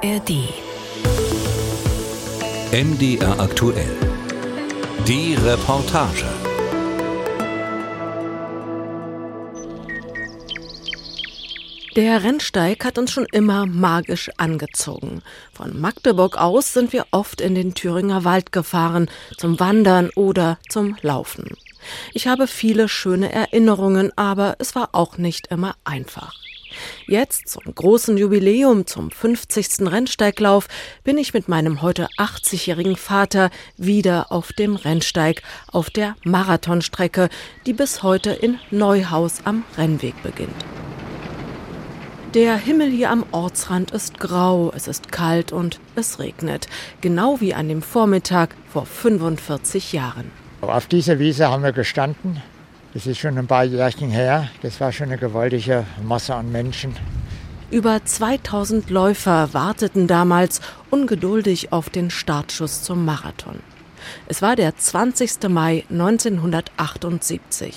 ARD. 0.00 0.30
MDR 2.70 3.40
aktuell. 3.40 3.96
Die 5.08 5.34
Reportage. 5.34 6.24
Der 11.96 12.22
Rennsteig 12.22 12.84
hat 12.84 12.98
uns 12.98 13.10
schon 13.10 13.26
immer 13.32 13.66
magisch 13.66 14.30
angezogen. 14.36 15.22
Von 15.52 15.80
Magdeburg 15.80 16.36
aus 16.36 16.72
sind 16.72 16.92
wir 16.92 17.06
oft 17.10 17.40
in 17.40 17.56
den 17.56 17.74
Thüringer 17.74 18.22
Wald 18.22 18.52
gefahren, 18.52 19.10
zum 19.36 19.58
Wandern 19.58 20.10
oder 20.14 20.58
zum 20.68 20.96
Laufen. 21.02 21.56
Ich 22.12 22.28
habe 22.28 22.46
viele 22.46 22.88
schöne 22.88 23.32
Erinnerungen, 23.32 24.12
aber 24.14 24.54
es 24.60 24.76
war 24.76 24.90
auch 24.92 25.18
nicht 25.18 25.48
immer 25.48 25.74
einfach. 25.84 26.34
Jetzt 27.06 27.48
zum 27.48 27.62
großen 27.74 28.16
Jubiläum, 28.16 28.86
zum 28.86 29.10
50. 29.10 29.90
Rennsteiglauf, 29.90 30.68
bin 31.04 31.18
ich 31.18 31.34
mit 31.34 31.48
meinem 31.48 31.82
heute 31.82 32.08
80-jährigen 32.18 32.96
Vater 32.96 33.50
wieder 33.76 34.30
auf 34.32 34.52
dem 34.52 34.76
Rennsteig, 34.76 35.42
auf 35.72 35.90
der 35.90 36.16
Marathonstrecke, 36.24 37.28
die 37.66 37.72
bis 37.72 38.02
heute 38.02 38.30
in 38.30 38.58
Neuhaus 38.70 39.40
am 39.44 39.64
Rennweg 39.76 40.22
beginnt. 40.22 40.64
Der 42.34 42.56
Himmel 42.56 42.90
hier 42.90 43.10
am 43.10 43.24
Ortsrand 43.32 43.90
ist 43.92 44.20
grau, 44.20 44.70
es 44.76 44.86
ist 44.86 45.10
kalt 45.10 45.50
und 45.50 45.80
es 45.94 46.18
regnet, 46.18 46.68
genau 47.00 47.40
wie 47.40 47.54
an 47.54 47.68
dem 47.68 47.80
Vormittag 47.80 48.54
vor 48.70 48.84
45 48.84 49.94
Jahren. 49.94 50.30
Auf 50.60 50.86
dieser 50.88 51.18
Wiese 51.18 51.48
haben 51.48 51.62
wir 51.62 51.72
gestanden. 51.72 52.42
Das 52.94 53.06
ist 53.06 53.18
schon 53.18 53.36
ein 53.36 53.46
paar 53.46 53.64
Jährchen 53.64 54.10
her. 54.10 54.48
Das 54.62 54.80
war 54.80 54.92
schon 54.92 55.08
eine 55.08 55.18
gewaltige 55.18 55.84
Masse 56.02 56.34
an 56.34 56.50
Menschen. 56.50 56.96
Über 57.70 58.02
2000 58.02 58.88
Läufer 58.88 59.52
warteten 59.52 60.06
damals 60.06 60.62
ungeduldig 60.88 61.70
auf 61.70 61.90
den 61.90 62.10
Startschuss 62.10 62.82
zum 62.82 63.04
Marathon. 63.04 63.60
Es 64.26 64.40
war 64.40 64.56
der 64.56 64.74
20. 64.74 65.50
Mai 65.50 65.84
1978. 65.90 67.74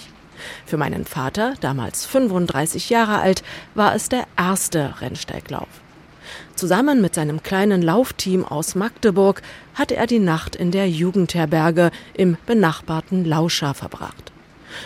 Für 0.66 0.78
meinen 0.78 1.04
Vater, 1.06 1.56
damals 1.60 2.06
35 2.06 2.90
Jahre 2.90 3.20
alt, 3.20 3.44
war 3.76 3.94
es 3.94 4.08
der 4.08 4.24
erste 4.38 5.02
Rennsteiglauf. 5.02 5.68
Zusammen 6.56 7.02
mit 7.02 7.16
seinem 7.16 7.44
kleinen 7.44 7.82
Laufteam 7.82 8.46
aus 8.46 8.76
Magdeburg 8.76 9.42
hatte 9.74 9.98
er 9.98 10.08
die 10.08 10.20
Nacht 10.20 10.56
in 10.56 10.72
der 10.72 10.90
Jugendherberge 10.90 11.92
im 12.14 12.38
benachbarten 12.46 13.26
Lauscha 13.26 13.74
verbracht. 13.74 14.31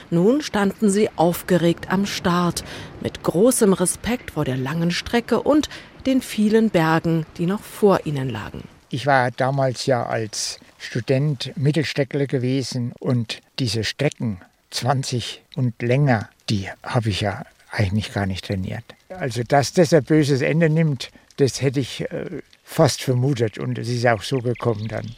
Nun 0.09 0.41
standen 0.41 0.89
sie 0.89 1.09
aufgeregt 1.15 1.91
am 1.91 2.05
Start, 2.05 2.63
mit 3.01 3.23
großem 3.23 3.73
Respekt 3.73 4.31
vor 4.31 4.45
der 4.45 4.57
langen 4.57 4.91
Strecke 4.91 5.41
und 5.41 5.69
den 6.05 6.21
vielen 6.21 6.69
Bergen, 6.69 7.25
die 7.37 7.45
noch 7.45 7.61
vor 7.61 8.05
ihnen 8.05 8.29
lagen. 8.29 8.63
Ich 8.89 9.05
war 9.05 9.31
damals 9.31 9.85
ja 9.85 10.05
als 10.05 10.59
Student 10.77 11.51
Mittelsteckler 11.55 12.27
gewesen 12.27 12.93
und 12.99 13.41
diese 13.59 13.83
Strecken 13.83 14.39
20 14.69 15.41
und 15.55 15.81
länger, 15.81 16.29
die 16.49 16.69
habe 16.83 17.09
ich 17.09 17.21
ja 17.21 17.43
eigentlich 17.71 18.13
gar 18.13 18.25
nicht 18.25 18.45
trainiert. 18.45 18.83
Also 19.09 19.43
dass 19.43 19.73
das 19.73 19.93
ein 19.93 20.03
böses 20.03 20.41
Ende 20.41 20.69
nimmt, 20.69 21.11
das 21.37 21.61
hätte 21.61 21.79
ich 21.79 22.01
äh, 22.11 22.41
fast 22.63 23.01
vermutet 23.01 23.57
und 23.57 23.77
es 23.77 23.89
ist 23.89 24.05
auch 24.07 24.23
so 24.23 24.39
gekommen 24.39 24.87
dann. 24.87 25.15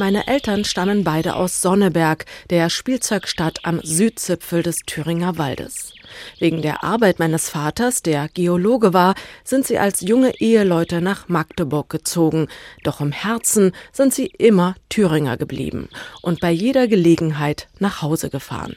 Meine 0.00 0.28
Eltern 0.28 0.64
stammen 0.64 1.02
beide 1.02 1.34
aus 1.34 1.60
Sonneberg, 1.60 2.24
der 2.50 2.70
Spielzeugstadt 2.70 3.64
am 3.64 3.80
Südzipfel 3.82 4.62
des 4.62 4.82
Thüringer 4.86 5.38
Waldes. 5.38 5.92
Wegen 6.38 6.62
der 6.62 6.84
Arbeit 6.84 7.18
meines 7.18 7.50
Vaters, 7.50 8.00
der 8.02 8.28
Geologe 8.28 8.94
war, 8.94 9.16
sind 9.42 9.66
sie 9.66 9.76
als 9.76 10.00
junge 10.00 10.38
Eheleute 10.38 11.00
nach 11.00 11.28
Magdeburg 11.28 11.90
gezogen. 11.90 12.46
Doch 12.84 13.00
im 13.00 13.10
Herzen 13.10 13.72
sind 13.90 14.14
sie 14.14 14.26
immer 14.26 14.76
Thüringer 14.88 15.36
geblieben 15.36 15.88
und 16.22 16.38
bei 16.38 16.52
jeder 16.52 16.86
Gelegenheit 16.86 17.66
nach 17.80 18.00
Hause 18.00 18.30
gefahren. 18.30 18.76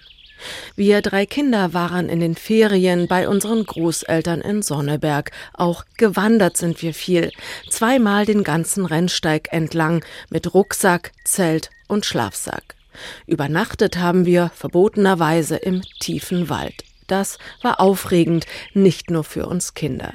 Wir 0.76 1.02
drei 1.02 1.26
Kinder 1.26 1.74
waren 1.74 2.10
in 2.10 2.20
den 2.20 2.36
Ferien 2.36 3.08
bei 3.08 3.28
unseren 3.28 3.66
Großeltern 3.66 4.42
in 4.42 4.62
Sonneberg. 4.62 5.32
Auch 5.54 5.86
gewandert 5.98 6.58
sind 6.58 6.82
wir 6.82 6.94
viel. 6.94 7.32
Zweimal 7.70 8.26
den 8.26 8.44
ganzen 8.44 8.86
Rennsteig 8.86 9.50
entlang 9.52 10.04
mit 10.30 10.54
Rucksack, 10.54 11.12
Zelt 11.24 11.70
und 11.88 12.06
Schlafsack. 12.06 12.76
Übernachtet 13.26 13.98
haben 13.98 14.26
wir 14.26 14.52
verbotenerweise 14.56 15.56
im 15.56 15.82
tiefen 16.00 16.50
Wald. 16.50 16.84
Das 17.08 17.38
war 17.62 17.80
aufregend, 17.80 18.46
nicht 18.74 19.10
nur 19.10 19.24
für 19.24 19.46
uns 19.46 19.74
Kinder. 19.74 20.14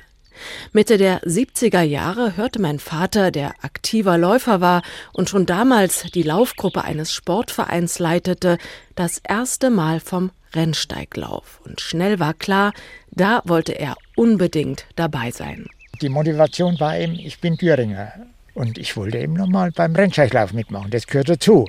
Mitte 0.73 0.99
der 0.99 1.23
70er 1.23 1.83
Jahre 1.83 2.37
hörte 2.37 2.61
mein 2.61 2.79
Vater, 2.79 3.31
der 3.31 3.55
aktiver 3.63 4.19
Läufer 4.19 4.61
war 4.61 4.83
und 5.13 5.29
schon 5.29 5.47
damals 5.47 6.03
die 6.15 6.23
Laufgruppe 6.23 6.85
eines 6.85 7.13
Sportvereins 7.13 7.99
leitete, 7.99 8.59
das 8.95 9.19
erste 9.19 9.71
Mal 9.71 10.01
vom 10.01 10.31
Rennsteiglauf. 10.55 11.61
Und 11.65 11.81
schnell 11.81 12.19
war 12.19 12.35
klar, 12.35 12.73
da 13.11 13.43
wollte 13.45 13.73
er 13.73 13.97
unbedingt 14.17 14.87
dabei 14.97 15.31
sein. 15.31 15.67
Die 16.01 16.09
Motivation 16.09 16.79
war 16.81 16.99
eben, 16.99 17.15
ich 17.15 17.41
bin 17.41 17.57
Thüringer 17.57 18.13
und 18.55 18.79
ich 18.79 18.97
wollte 18.97 19.19
eben 19.19 19.35
nochmal 19.35 19.71
beim 19.71 19.95
Rennsteiglauf 19.95 20.53
mitmachen. 20.53 20.91
Das 20.91 21.07
gehört 21.07 21.29
dazu. 21.29 21.67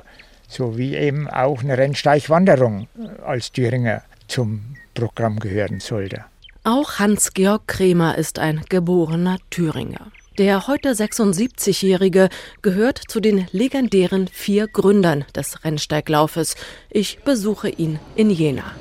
So 0.49 0.77
wie 0.77 0.95
eben 0.95 1.29
auch 1.29 1.61
eine 1.61 1.77
Rennsteigwanderung 1.77 2.87
als 3.25 3.51
Thüringer 3.51 4.03
zum 4.27 4.75
Programm 4.93 5.39
gehören 5.39 5.81
sollte. 5.81 6.23
Auch 6.69 6.99
Hans-Georg 6.99 7.65
Kremer 7.69 8.17
ist 8.17 8.39
ein 8.39 8.61
geborener 8.67 9.37
Thüringer. 9.51 10.11
Der 10.37 10.67
heute 10.67 10.91
76-Jährige 10.91 12.27
gehört 12.61 12.99
zu 13.07 13.21
den 13.21 13.47
legendären 13.53 14.27
vier 14.27 14.67
Gründern 14.67 15.23
des 15.33 15.63
Rennsteiglaufes. 15.63 16.57
Ich 16.89 17.19
besuche 17.19 17.69
ihn 17.69 17.99
in 18.17 18.29
Jena. 18.29 18.73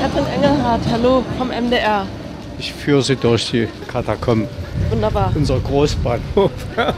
Katrin 0.00 0.24
Engelhardt, 0.24 0.80
hallo 0.90 1.22
vom 1.36 1.48
MDR. 1.48 2.06
Ich 2.58 2.72
führe 2.72 3.02
Sie 3.02 3.16
durch 3.16 3.50
die 3.50 3.68
Katakomben. 3.88 4.48
Wunderbar. 4.88 5.30
Unser 5.34 5.60
Großbahnhof. 5.60 6.50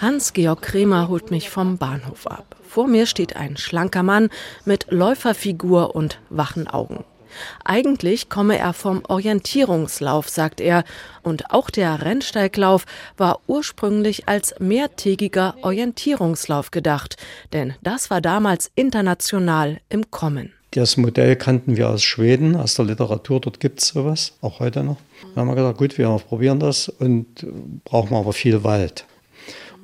Hans-Georg 0.00 0.62
Kremer 0.62 1.08
holt 1.08 1.30
mich 1.30 1.50
vom 1.50 1.76
Bahnhof 1.76 2.26
ab. 2.26 2.56
Vor 2.66 2.88
mir 2.88 3.04
steht 3.04 3.36
ein 3.36 3.58
schlanker 3.58 4.02
Mann 4.02 4.30
mit 4.64 4.86
Läuferfigur 4.88 5.94
und 5.94 6.18
wachen 6.30 6.66
Augen. 6.66 7.04
Eigentlich 7.64 8.28
komme 8.28 8.58
er 8.58 8.72
vom 8.72 9.02
Orientierungslauf, 9.06 10.28
sagt 10.28 10.60
er, 10.60 10.84
und 11.22 11.50
auch 11.50 11.70
der 11.70 12.02
Rennsteiglauf 12.02 12.84
war 13.16 13.40
ursprünglich 13.46 14.28
als 14.28 14.54
mehrtägiger 14.58 15.56
Orientierungslauf 15.62 16.70
gedacht, 16.70 17.16
denn 17.52 17.74
das 17.82 18.10
war 18.10 18.20
damals 18.20 18.70
international 18.74 19.80
im 19.88 20.10
Kommen. 20.10 20.52
Das 20.72 20.98
Modell 20.98 21.34
kannten 21.36 21.76
wir 21.76 21.88
aus 21.88 22.02
Schweden, 22.02 22.54
aus 22.54 22.74
der 22.74 22.84
Literatur, 22.84 23.40
dort 23.40 23.58
gibt 23.58 23.80
es 23.80 23.88
sowas, 23.88 24.34
auch 24.42 24.60
heute 24.60 24.84
noch. 24.84 24.98
Da 25.34 25.40
haben 25.40 25.48
wir 25.48 25.54
gesagt, 25.54 25.78
gut, 25.78 25.96
wir 25.96 26.08
probieren 26.28 26.60
das 26.60 26.88
und 26.90 27.46
brauchen 27.84 28.14
aber 28.14 28.34
viel 28.34 28.64
Wald. 28.64 29.06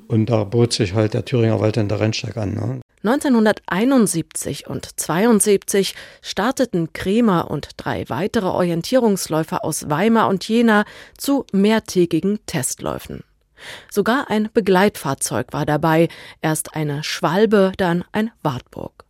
Und 0.07 0.29
da 0.29 0.43
bot 0.43 0.73
sich 0.73 0.93
halt 0.93 1.13
der 1.13 1.25
Thüringer 1.25 1.59
Wald 1.59 1.77
in 1.77 1.89
der 1.89 1.99
Rennsteig 1.99 2.37
an. 2.37 2.53
Ne? 2.53 2.81
1971 3.03 4.67
und 4.67 4.99
72 4.99 5.93
starteten 6.21 6.91
Kremer 6.93 7.51
und 7.51 7.69
drei 7.77 8.05
weitere 8.09 8.47
Orientierungsläufer 8.47 9.63
aus 9.63 9.89
Weimar 9.89 10.27
und 10.27 10.47
Jena 10.47 10.85
zu 11.17 11.45
mehrtägigen 11.51 12.39
Testläufen. 12.47 13.23
Sogar 13.91 14.29
ein 14.29 14.49
Begleitfahrzeug 14.53 15.53
war 15.53 15.65
dabei, 15.65 16.07
erst 16.41 16.75
eine 16.75 17.03
Schwalbe, 17.03 17.71
dann 17.77 18.03
ein 18.11 18.31
Wartburg. 18.41 19.04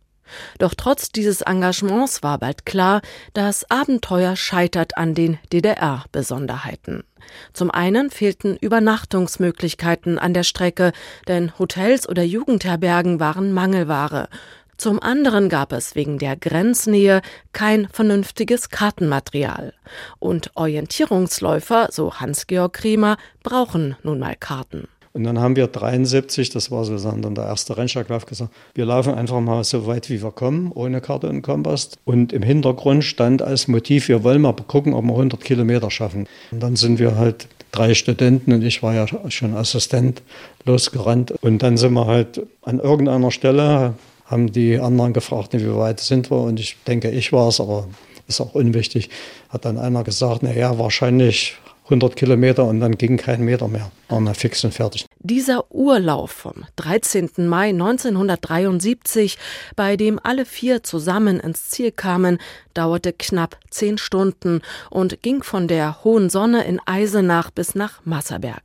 Doch 0.58 0.74
trotz 0.74 1.10
dieses 1.10 1.42
Engagements 1.42 2.22
war 2.22 2.38
bald 2.38 2.66
klar, 2.66 3.02
das 3.34 3.70
Abenteuer 3.70 4.36
scheitert 4.36 4.96
an 4.96 5.14
den 5.14 5.38
DDR-Besonderheiten. 5.52 7.04
Zum 7.52 7.70
einen 7.70 8.10
fehlten 8.10 8.56
Übernachtungsmöglichkeiten 8.56 10.18
an 10.18 10.34
der 10.34 10.44
Strecke, 10.44 10.92
denn 11.28 11.58
Hotels 11.58 12.08
oder 12.08 12.22
Jugendherbergen 12.22 13.20
waren 13.20 13.52
Mangelware. 13.52 14.28
Zum 14.76 15.02
anderen 15.02 15.48
gab 15.48 15.72
es 15.72 15.94
wegen 15.94 16.18
der 16.18 16.36
Grenznähe 16.36 17.22
kein 17.52 17.88
vernünftiges 17.88 18.68
Kartenmaterial. 18.68 19.72
Und 20.18 20.50
Orientierungsläufer, 20.54 21.88
so 21.90 22.14
Hans-Georg 22.16 22.74
Kremer, 22.74 23.16
brauchen 23.42 23.96
nun 24.02 24.18
mal 24.18 24.36
Karten. 24.36 24.88
Und 25.16 25.24
dann 25.24 25.40
haben 25.40 25.56
wir 25.56 25.66
73, 25.66 26.50
das 26.50 26.70
war 26.70 26.84
sozusagen 26.84 27.22
dann 27.22 27.34
der 27.34 27.46
erste 27.46 27.74
Rennsteiglauf, 27.74 28.26
gesagt, 28.26 28.52
wir 28.74 28.84
laufen 28.84 29.14
einfach 29.14 29.40
mal 29.40 29.64
so 29.64 29.86
weit, 29.86 30.10
wie 30.10 30.22
wir 30.22 30.30
kommen, 30.30 30.70
ohne 30.74 31.00
Karte 31.00 31.30
und 31.30 31.40
Kompass. 31.40 31.92
Und 32.04 32.34
im 32.34 32.42
Hintergrund 32.42 33.02
stand 33.02 33.40
als 33.40 33.66
Motiv, 33.66 34.08
wir 34.08 34.24
wollen 34.24 34.42
mal 34.42 34.52
gucken, 34.52 34.92
ob 34.92 35.06
wir 35.06 35.12
100 35.12 35.42
Kilometer 35.42 35.90
schaffen. 35.90 36.26
Und 36.50 36.62
dann 36.62 36.76
sind 36.76 36.98
wir 36.98 37.16
halt 37.16 37.48
drei 37.72 37.94
Studenten 37.94 38.52
und 38.52 38.62
ich 38.62 38.82
war 38.82 38.92
ja 38.92 39.06
schon 39.30 39.54
Assistent 39.54 40.20
losgerannt. 40.66 41.32
Und 41.40 41.62
dann 41.62 41.78
sind 41.78 41.94
wir 41.94 42.04
halt 42.04 42.42
an 42.60 42.78
irgendeiner 42.78 43.30
Stelle, 43.30 43.94
haben 44.26 44.52
die 44.52 44.78
anderen 44.78 45.14
gefragt, 45.14 45.54
wie 45.54 45.74
weit 45.74 45.98
sind 46.00 46.30
wir. 46.30 46.40
Und 46.42 46.60
ich 46.60 46.76
denke, 46.86 47.10
ich 47.10 47.32
war 47.32 47.48
es, 47.48 47.58
aber 47.58 47.88
ist 48.28 48.42
auch 48.42 48.54
unwichtig. 48.54 49.08
Hat 49.48 49.64
dann 49.64 49.78
einer 49.78 50.04
gesagt, 50.04 50.42
naja, 50.42 50.78
wahrscheinlich 50.78 51.56
100 51.86 52.16
Kilometer 52.16 52.64
und 52.64 52.80
dann 52.80 52.98
ging 52.98 53.16
kein 53.16 53.42
Meter 53.44 53.68
mehr. 53.68 53.90
Waren 54.08 54.24
wir 54.24 54.34
fix 54.34 54.64
und 54.64 54.74
fertig. 54.74 55.06
Dieser 55.20 55.70
Urlauf 55.72 56.32
vom 56.32 56.64
13. 56.76 57.48
Mai 57.48 57.68
1973, 57.68 59.38
bei 59.76 59.96
dem 59.96 60.18
alle 60.22 60.44
vier 60.44 60.82
zusammen 60.82 61.38
ins 61.38 61.70
Ziel 61.70 61.92
kamen, 61.92 62.38
dauerte 62.74 63.12
knapp 63.12 63.58
zehn 63.70 63.98
Stunden 63.98 64.62
und 64.90 65.22
ging 65.22 65.42
von 65.44 65.68
der 65.68 66.02
hohen 66.02 66.28
Sonne 66.28 66.64
in 66.64 66.80
Eisenach 66.86 67.50
bis 67.50 67.74
nach 67.74 68.04
Masserberg. 68.04 68.62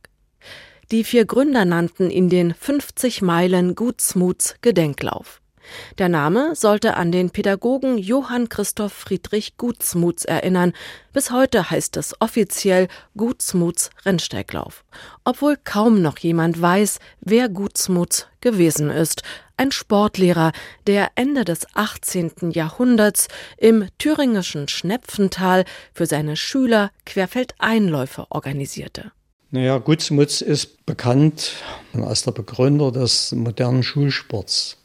Die 0.90 1.04
vier 1.04 1.24
Gründer 1.24 1.64
nannten 1.64 2.10
ihn 2.10 2.28
den 2.28 2.54
50 2.54 3.22
Meilen 3.22 3.74
Gutsmuts 3.76 4.56
Gedenklauf. 4.62 5.41
Der 5.98 6.08
Name 6.08 6.54
sollte 6.54 6.96
an 6.96 7.12
den 7.12 7.30
Pädagogen 7.30 7.98
Johann 7.98 8.48
Christoph 8.48 8.92
Friedrich 8.92 9.56
Gutsmuts 9.56 10.24
erinnern. 10.24 10.72
Bis 11.12 11.30
heute 11.30 11.70
heißt 11.70 11.96
es 11.96 12.14
offiziell 12.20 12.88
Gutsmuts 13.16 13.90
Rennsteiglauf. 14.04 14.84
Obwohl 15.24 15.56
kaum 15.62 16.02
noch 16.02 16.18
jemand 16.18 16.60
weiß, 16.60 16.98
wer 17.20 17.48
Gutsmuts 17.48 18.26
gewesen 18.40 18.90
ist. 18.90 19.22
Ein 19.56 19.72
Sportlehrer, 19.72 20.52
der 20.86 21.10
Ende 21.14 21.44
des 21.44 21.66
18. 21.74 22.50
Jahrhunderts 22.50 23.28
im 23.56 23.86
thüringischen 23.98 24.68
Schnepfental 24.68 25.64
für 25.94 26.06
seine 26.06 26.36
Schüler 26.36 26.90
Querfeldeinläufe 27.06 28.26
organisierte. 28.30 29.12
Naja, 29.54 29.76
Gutsmutz 29.76 30.40
ist 30.40 30.86
bekannt 30.86 31.52
als 31.92 32.22
der 32.22 32.32
Begründer 32.32 32.90
des 32.90 33.32
modernen 33.32 33.82
Schulsports 33.82 34.78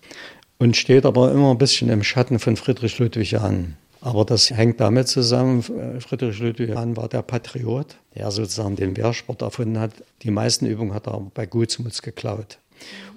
und 0.59 0.75
steht 0.75 1.05
aber 1.05 1.31
immer 1.31 1.51
ein 1.51 1.57
bisschen 1.57 1.89
im 1.89 2.03
Schatten 2.03 2.39
von 2.39 2.55
Friedrich 2.55 2.97
Ludwig 2.99 3.31
Jahn. 3.31 3.75
Aber 4.01 4.25
das 4.25 4.51
hängt 4.51 4.79
damit 4.79 5.07
zusammen, 5.07 5.63
Friedrich 5.99 6.39
Ludwig 6.39 6.69
Jahn 6.69 6.95
war 6.95 7.09
der 7.09 7.23
Patriot, 7.23 7.95
der 8.15 8.31
sozusagen 8.31 8.75
den 8.75 8.95
Wehrsport 8.95 9.41
erfunden 9.41 9.79
hat. 9.79 9.91
Die 10.21 10.31
meisten 10.31 10.65
Übungen 10.65 10.93
hat 10.93 11.07
er 11.07 11.15
aber 11.15 11.31
bei 11.33 11.45
Gutsmutz 11.45 12.01
geklaut. 12.01 12.59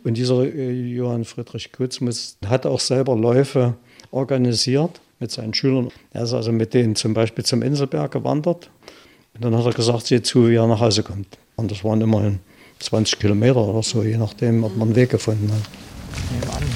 Und 0.04 0.16
dieser 0.16 0.42
äh, 0.44 0.70
Johann 0.70 1.24
Friedrich 1.24 1.70
Gutsmutz 1.72 2.38
hat 2.46 2.64
auch 2.64 2.80
selber 2.80 3.14
Läufe 3.14 3.74
organisiert 4.10 5.00
mit 5.18 5.30
seinen 5.30 5.52
Schülern. 5.52 5.90
Er 6.12 6.22
ist 6.22 6.32
also 6.32 6.50
mit 6.50 6.72
denen 6.72 6.96
zum 6.96 7.12
Beispiel 7.12 7.44
zum 7.44 7.62
Inselberg 7.62 8.10
gewandert. 8.12 8.70
Und 9.34 9.44
dann 9.44 9.56
hat 9.56 9.66
er 9.66 9.72
gesagt, 9.72 10.06
seht 10.06 10.26
zu, 10.26 10.48
wie 10.48 10.54
er 10.54 10.66
nach 10.66 10.80
Hause 10.80 11.02
kommt. 11.02 11.38
Und 11.56 11.70
das 11.70 11.84
waren 11.84 12.00
immerhin 12.00 12.40
20 12.80 13.18
Kilometer 13.18 13.58
oder 13.58 13.82
so, 13.82 14.02
je 14.02 14.16
nachdem, 14.16 14.64
ob 14.64 14.76
man 14.76 14.88
einen 14.88 14.96
Weg 14.96 15.10
gefunden 15.10 15.52
hat. 15.52 15.89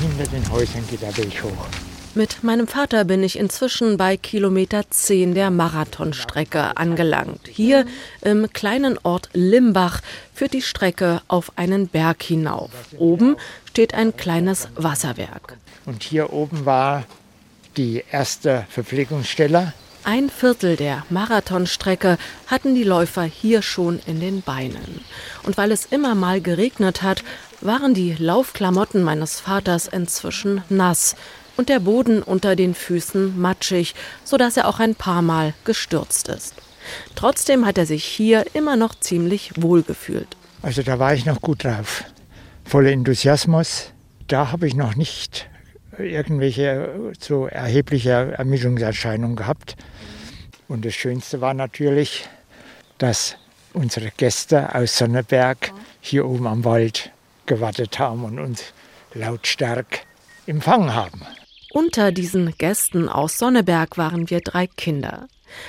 Hinter 0.05 0.31
den 0.31 0.53
Häusern 0.53 0.87
geht 0.91 1.01
der 1.01 1.17
Weg 1.17 1.43
hoch. 1.43 1.67
Mit 2.15 2.45
meinem 2.45 2.67
Vater 2.67 3.07
bin 3.07 3.23
ich 3.23 3.39
inzwischen 3.39 3.97
bei 3.97 4.19
Kilometer 4.19 4.83
10 4.91 5.35
der 5.35 5.51
Marathonstrecke 5.51 6.77
angelangt. 6.77 7.49
Hier 7.49 7.87
im 8.21 8.53
kleinen 8.53 8.99
Ort 9.03 9.31
Limbach 9.33 10.03
führt 10.35 10.53
die 10.53 10.61
Strecke 10.61 11.23
auf 11.27 11.53
einen 11.57 11.89
Berg 11.89 12.23
hinauf. 12.23 12.71
Oben 12.99 13.37
steht 13.65 13.95
ein 13.95 14.15
kleines 14.15 14.69
Wasserwerk. 14.77 15.57
Und 15.87 16.03
hier 16.03 16.35
oben 16.35 16.67
war 16.67 17.05
die 17.79 18.05
erste 18.13 18.67
Verpflegungsstelle. 18.69 19.73
Ein 20.07 20.29
Viertel 20.29 20.77
der 20.77 21.03
Marathonstrecke 21.09 22.19
hatten 22.47 22.75
die 22.75 22.85
Läufer 22.85 23.23
hier 23.23 23.63
schon 23.63 24.01
in 24.05 24.21
den 24.21 24.43
Beinen. 24.43 25.01
Und 25.45 25.57
weil 25.57 25.73
es 25.73 25.87
immer 25.87 26.15
mal 26.15 26.43
geregnet 26.43 27.03
hat, 27.03 27.25
waren 27.63 27.95
die 27.95 28.13
Laufklamotten 28.13 29.03
meines 29.03 29.41
Vaters 29.41 29.87
inzwischen 29.89 30.63
nass 30.69 31.17
und 31.57 31.71
der 31.71 31.81
Boden 31.81 32.23
unter 32.23 32.55
den 32.55 32.75
Füßen 32.75 33.41
matschig, 33.41 33.95
so 34.25 34.37
dass 34.37 34.59
er 34.59 34.69
auch 34.69 34.79
ein 34.79 34.95
paar 34.95 35.23
Mal 35.23 35.55
gestürzt 35.65 36.29
ist. 36.29 36.55
Trotzdem 37.15 37.65
hat 37.65 37.79
er 37.79 37.87
sich 37.87 38.05
hier 38.05 38.45
immer 38.53 38.77
noch 38.77 38.95
ziemlich 38.95 39.53
wohl 39.57 39.83
gefühlt. 39.83 40.37
Also 40.61 40.83
da 40.83 40.99
war 40.99 41.15
ich 41.15 41.25
noch 41.25 41.41
gut 41.41 41.65
drauf. 41.65 42.05
Voller 42.67 42.91
Enthusiasmus. 42.91 43.93
Da 44.27 44.53
habe 44.53 44.67
ich 44.67 44.75
noch 44.75 44.97
nicht 44.97 45.49
irgendwelche 45.99 47.13
so 47.19 47.47
erhebliche 47.47 48.35
Ermüdungserscheinungen 48.37 49.37
gehabt. 49.37 49.77
Und 50.69 50.85
das 50.85 50.95
Schönste 50.95 51.41
war 51.41 51.55
natürlich, 51.55 52.29
dass 52.99 53.37
unsere 53.73 54.11
Gäste 54.17 54.75
aus 54.75 54.97
Sonneberg 54.99 55.73
hier 56.01 56.27
oben 56.27 56.47
am 56.47 56.65
Wald 56.65 57.11
gewartet 57.47 57.99
haben 57.99 58.25
und 58.25 58.39
uns 58.39 58.73
lautstark 59.15 60.01
empfangen 60.47 60.95
haben. 60.95 61.23
Unter 61.73 62.13
diesen 62.13 62.57
Gästen 62.57 63.09
aus 63.09 63.39
Sonneberg 63.39 63.99
waren 63.99 64.31
wir 64.31 64.41
drei 64.41 64.67
Kinder. 64.67 65.27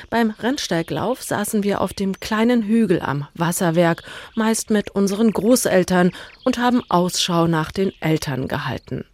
Beim 0.10 0.32
Rennsteiglauf 0.32 1.22
saßen 1.22 1.64
wir 1.64 1.82
auf 1.82 1.94
dem 1.94 2.20
kleinen 2.20 2.64
Hügel 2.64 3.02
am 3.02 3.28
Wasserwerk, 3.34 4.04
meist 4.36 4.70
mit 4.70 4.92
unseren 4.92 5.32
Großeltern, 5.32 6.12
und 6.44 6.58
haben 6.58 6.82
Ausschau 6.90 7.48
nach 7.48 7.72
den 7.72 7.92
Eltern 8.02 8.48
gehalten. 8.48 9.06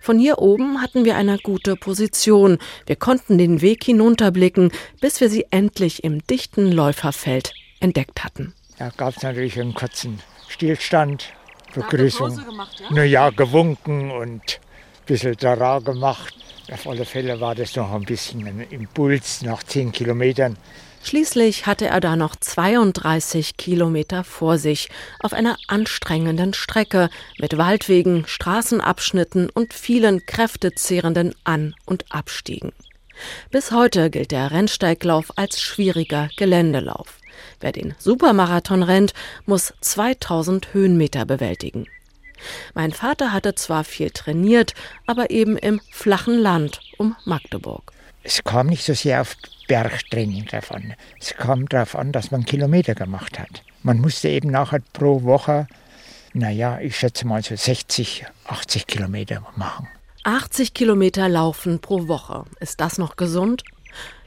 Von 0.00 0.18
hier 0.18 0.38
oben 0.38 0.80
hatten 0.82 1.04
wir 1.04 1.16
eine 1.16 1.38
gute 1.38 1.76
Position. 1.76 2.58
Wir 2.86 2.96
konnten 2.96 3.38
den 3.38 3.60
Weg 3.60 3.84
hinunterblicken, 3.84 4.72
bis 5.00 5.20
wir 5.20 5.30
sie 5.30 5.46
endlich 5.50 6.04
im 6.04 6.26
dichten 6.26 6.70
Läuferfeld 6.70 7.52
entdeckt 7.80 8.24
hatten. 8.24 8.54
Da 8.78 8.90
gab 8.96 9.16
es 9.16 9.22
natürlich 9.22 9.58
einen 9.60 9.74
kurzen 9.74 10.20
Stillstand, 10.48 11.32
Begrüßung. 11.74 12.40
Naja, 12.90 13.30
gewunken 13.30 14.10
und 14.10 14.42
ein 14.42 15.06
bisschen 15.06 15.36
Dara 15.36 15.78
gemacht. 15.80 16.34
Auf 16.72 16.86
alle 16.86 17.04
Fälle 17.04 17.40
war 17.40 17.54
das 17.54 17.76
noch 17.76 17.92
ein 17.92 18.04
bisschen 18.04 18.46
ein 18.46 18.60
Impuls 18.70 19.42
nach 19.42 19.62
zehn 19.62 19.92
Kilometern. 19.92 20.56
Schließlich 21.06 21.66
hatte 21.66 21.86
er 21.86 22.00
da 22.00 22.16
noch 22.16 22.34
32 22.34 23.56
Kilometer 23.56 24.24
vor 24.24 24.58
sich 24.58 24.88
auf 25.20 25.32
einer 25.34 25.56
anstrengenden 25.68 26.52
Strecke 26.52 27.10
mit 27.38 27.56
Waldwegen, 27.56 28.26
Straßenabschnitten 28.26 29.48
und 29.48 29.72
vielen 29.72 30.26
kräftezehrenden 30.26 31.32
An- 31.44 31.76
und 31.84 32.06
Abstiegen. 32.10 32.72
Bis 33.52 33.70
heute 33.70 34.10
gilt 34.10 34.32
der 34.32 34.50
Rennsteiglauf 34.50 35.26
als 35.36 35.60
schwieriger 35.60 36.28
Geländelauf. 36.36 37.20
Wer 37.60 37.70
den 37.70 37.94
Supermarathon 37.98 38.82
rennt, 38.82 39.14
muss 39.44 39.74
2000 39.82 40.74
Höhenmeter 40.74 41.24
bewältigen. 41.24 41.86
Mein 42.74 42.90
Vater 42.90 43.32
hatte 43.32 43.54
zwar 43.54 43.84
viel 43.84 44.10
trainiert, 44.10 44.74
aber 45.06 45.30
eben 45.30 45.56
im 45.56 45.80
flachen 45.92 46.36
Land 46.36 46.80
um 46.98 47.14
Magdeburg. 47.24 47.92
Es 48.28 48.42
kam 48.42 48.66
nicht 48.66 48.82
so 48.82 48.92
sehr 48.92 49.20
auf 49.20 49.36
Bergtraining 49.68 50.46
drauf 50.46 50.72
an. 50.72 50.94
Es 51.20 51.34
kam 51.34 51.68
darauf 51.68 51.94
an, 51.94 52.10
dass 52.10 52.32
man 52.32 52.44
Kilometer 52.44 52.96
gemacht 52.96 53.38
hat. 53.38 53.62
Man 53.84 54.00
musste 54.00 54.28
eben 54.28 54.50
nachher 54.50 54.80
pro 54.92 55.22
Woche, 55.22 55.68
naja, 56.32 56.80
ich 56.80 56.96
schätze 56.96 57.24
mal 57.24 57.44
so 57.44 57.54
60, 57.54 58.26
80 58.46 58.88
Kilometer 58.88 59.46
machen. 59.54 59.86
80 60.24 60.74
Kilometer 60.74 61.28
laufen 61.28 61.78
pro 61.78 62.08
Woche. 62.08 62.46
Ist 62.58 62.80
das 62.80 62.98
noch 62.98 63.14
gesund? 63.14 63.62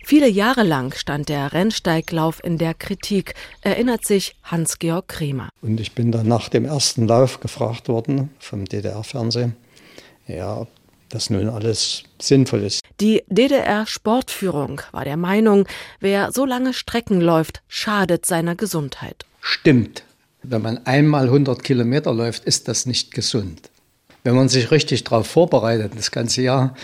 Viele 0.05 0.29
Jahre 0.29 0.63
lang 0.63 0.95
stand 0.95 1.27
der 1.27 1.51
Rennsteiglauf 1.51 2.41
in 2.41 2.57
der 2.57 2.75
Kritik, 2.75 3.35
erinnert 3.59 4.05
sich 4.05 4.37
Hans-Georg 4.45 5.09
Kremer. 5.09 5.49
Und 5.61 5.81
ich 5.81 5.91
bin 5.91 6.13
dann 6.13 6.29
nach 6.29 6.47
dem 6.47 6.63
ersten 6.63 7.05
Lauf 7.05 7.41
gefragt 7.41 7.89
worden 7.89 8.29
vom 8.39 8.63
DDR-Fernsehen, 8.63 9.57
ja, 10.25 10.59
ob 10.61 10.69
das 11.09 11.29
nun 11.29 11.49
alles 11.49 12.03
sinnvoll 12.21 12.63
ist. 12.63 12.81
Die 12.99 13.23
DDR-Sportführung 13.27 14.81
war 14.91 15.05
der 15.05 15.17
Meinung, 15.17 15.65
wer 15.99 16.31
so 16.31 16.45
lange 16.45 16.73
Strecken 16.73 17.21
läuft, 17.21 17.61
schadet 17.67 18.25
seiner 18.25 18.55
Gesundheit. 18.55 19.25
Stimmt. 19.41 20.03
Wenn 20.41 20.61
man 20.61 20.85
einmal 20.85 21.25
100 21.25 21.63
Kilometer 21.63 22.13
läuft, 22.13 22.45
ist 22.45 22.67
das 22.67 22.85
nicht 22.85 23.13
gesund. 23.13 23.69
Wenn 24.23 24.35
man 24.35 24.49
sich 24.49 24.71
richtig 24.71 25.03
darauf 25.03 25.27
vorbereitet, 25.27 25.93
das 25.95 26.11
ganze 26.11 26.41
Jahr, 26.41 26.75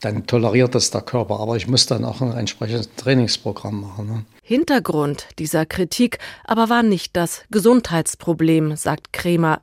dann 0.00 0.26
toleriert 0.26 0.74
das 0.74 0.90
der 0.90 1.02
Körper. 1.02 1.40
Aber 1.40 1.56
ich 1.56 1.66
muss 1.66 1.86
dann 1.86 2.04
auch 2.04 2.20
ein 2.20 2.32
entsprechendes 2.32 2.90
Trainingsprogramm 2.96 3.82
machen. 3.82 4.06
Ne? 4.06 4.24
Hintergrund 4.42 5.28
dieser 5.38 5.66
Kritik 5.66 6.18
aber 6.44 6.68
war 6.68 6.82
nicht 6.82 7.16
das 7.16 7.42
Gesundheitsproblem, 7.50 8.76
sagt 8.76 9.12
Kremer. 9.12 9.60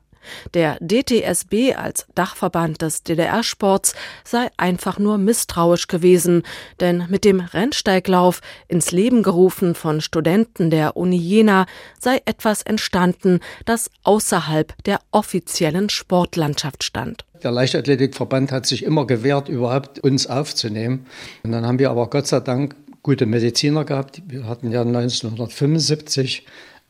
Der 0.54 0.78
DTSB 0.80 1.74
als 1.76 2.06
Dachverband 2.14 2.82
des 2.82 3.02
DDR-Sports 3.02 3.94
sei 4.24 4.48
einfach 4.56 4.98
nur 4.98 5.18
misstrauisch 5.18 5.86
gewesen, 5.86 6.42
denn 6.80 7.06
mit 7.08 7.24
dem 7.24 7.40
Rennsteiglauf, 7.40 8.40
ins 8.68 8.92
Leben 8.92 9.22
gerufen 9.22 9.74
von 9.74 10.00
Studenten 10.00 10.70
der 10.70 10.96
Uni 10.96 11.16
Jena, 11.16 11.66
sei 11.98 12.20
etwas 12.24 12.62
entstanden, 12.62 13.40
das 13.64 13.90
außerhalb 14.02 14.74
der 14.84 15.00
offiziellen 15.10 15.88
Sportlandschaft 15.88 16.84
stand. 16.84 17.24
Der 17.42 17.52
Leichtathletikverband 17.52 18.50
hat 18.50 18.66
sich 18.66 18.82
immer 18.82 19.06
gewehrt, 19.06 19.48
überhaupt 19.48 20.00
uns 20.00 20.26
aufzunehmen. 20.26 21.06
Und 21.44 21.52
dann 21.52 21.64
haben 21.66 21.78
wir 21.78 21.90
aber 21.90 22.10
Gott 22.10 22.26
sei 22.26 22.40
Dank 22.40 22.74
gute 23.02 23.26
Mediziner 23.26 23.84
gehabt. 23.84 24.22
Wir 24.26 24.44
hatten 24.44 24.72
ja 24.72 24.82
1975 24.82 26.44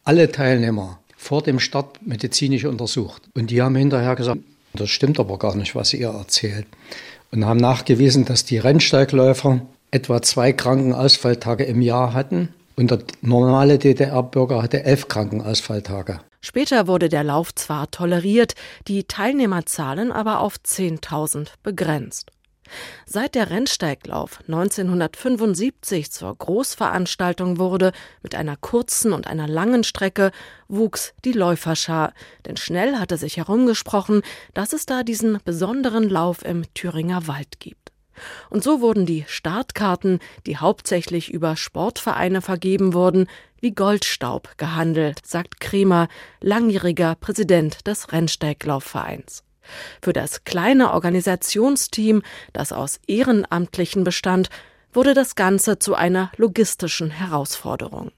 alle 0.04 0.32
Teilnehmer 0.32 1.00
vor 1.28 1.42
dem 1.42 1.61
Start 1.61 2.06
medizinisch 2.06 2.64
untersucht. 2.64 3.20
Und 3.35 3.50
die 3.50 3.61
haben 3.61 3.76
hinterher 3.76 4.16
gesagt, 4.16 4.40
das 4.73 4.88
stimmt 4.88 5.20
aber 5.20 5.38
gar 5.38 5.54
nicht, 5.56 5.75
was 5.75 5.92
ihr 5.92 6.08
erzählt. 6.08 6.66
Und 7.30 7.44
haben 7.44 7.58
nachgewiesen, 7.58 8.25
dass 8.25 8.47
die 8.47 8.56
Rennsteigläufer 8.56 9.61
etwa 9.90 10.23
zwei 10.23 10.54
Krankenausfalltage 10.54 11.64
im 11.64 11.82
Jahr 11.82 12.14
hatten. 12.14 12.49
Und 12.76 12.90
der 12.90 13.00
normale 13.20 13.78
DDR-Bürger 13.78 14.62
hatte 14.62 14.85
elf 14.85 15.08
Krankenausfalltage. 15.08 16.20
Später 16.40 16.87
wurde 16.87 17.11
der 17.11 17.25
Lauf 17.25 17.54
zwar 17.54 17.90
toleriert, 17.90 18.54
die 18.87 19.04
Teilnehmerzahlen 19.04 20.12
aber 20.12 20.40
auf 20.40 20.54
10.000 20.64 21.49
begrenzt. 21.62 22.30
Seit 23.06 23.34
der 23.34 23.50
Rennsteiglauf 23.50 24.40
1975 24.46 26.10
zur 26.10 26.34
Großveranstaltung 26.37 27.58
wurde, 27.58 27.92
mit 28.22 28.34
einer 28.34 28.56
kurzen 28.56 29.12
und 29.12 29.26
einer 29.26 29.48
langen 29.48 29.84
Strecke, 29.84 30.30
wuchs 30.68 31.14
die 31.25 31.32
Läuferschar, 31.32 32.12
denn 32.46 32.56
schnell 32.56 32.96
hatte 32.96 33.16
sich 33.16 33.37
herumgesprochen, 33.37 34.22
dass 34.54 34.72
es 34.72 34.87
da 34.87 35.02
diesen 35.02 35.38
besonderen 35.44 36.08
Lauf 36.08 36.44
im 36.44 36.64
Thüringer 36.75 37.26
Wald 37.26 37.60
gibt. 37.60 37.92
Und 38.50 38.64
so 38.64 38.80
wurden 38.80 39.06
die 39.06 39.25
Startkarten, 39.28 40.18
die 40.46 40.56
hauptsächlich 40.56 41.32
über 41.32 41.56
Sportvereine 41.56 42.42
vergeben 42.42 42.92
wurden, 42.92 43.28
wie 43.60 43.72
Goldstaub 43.72 44.56
gehandelt, 44.56 45.20
sagt 45.25 45.60
Kremer, 45.60 46.08
langjähriger 46.40 47.14
Präsident 47.16 47.87
des 47.87 48.12
Rennsteiglaufvereins. 48.12 49.42
Für 50.02 50.12
das 50.12 50.44
kleine 50.44 50.92
Organisationsteam, 50.92 52.22
das 52.52 52.72
aus 52.72 53.00
Ehrenamtlichen 53.06 54.04
bestand, 54.04 54.50
wurde 54.92 55.14
das 55.14 55.34
Ganze 55.34 55.78
zu 55.78 55.94
einer 55.94 56.30
logistischen 56.37 57.10
Herausforderung. 57.10 58.10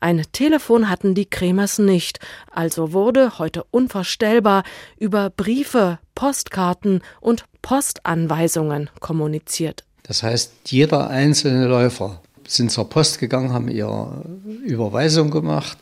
Ein 0.00 0.22
Telefon 0.32 0.88
hatten 0.88 1.14
die 1.14 1.26
Kremers 1.26 1.78
nicht, 1.78 2.20
also 2.50 2.92
wurde 2.92 3.38
heute 3.38 3.64
unvorstellbar 3.70 4.62
über 4.98 5.30
Briefe, 5.30 5.98
Postkarten 6.14 7.02
und 7.20 7.44
Postanweisungen 7.62 8.90
kommuniziert. 9.00 9.84
Das 10.04 10.22
heißt, 10.22 10.52
jeder 10.66 11.08
einzelne 11.08 11.66
Läufer 11.66 12.20
sind 12.46 12.70
zur 12.70 12.88
Post 12.88 13.18
gegangen, 13.18 13.52
haben 13.52 13.68
ihre 13.68 14.24
Überweisung 14.64 15.30
gemacht, 15.30 15.78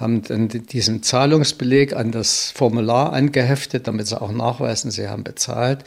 haben 0.00 0.22
dann 0.22 0.48
diesen 0.48 1.02
Zahlungsbeleg 1.02 1.94
an 1.94 2.10
das 2.10 2.50
Formular 2.50 3.12
angeheftet, 3.12 3.86
damit 3.86 4.06
sie 4.06 4.20
auch 4.20 4.32
nachweisen, 4.32 4.90
sie 4.90 5.08
haben 5.08 5.24
bezahlt. 5.24 5.84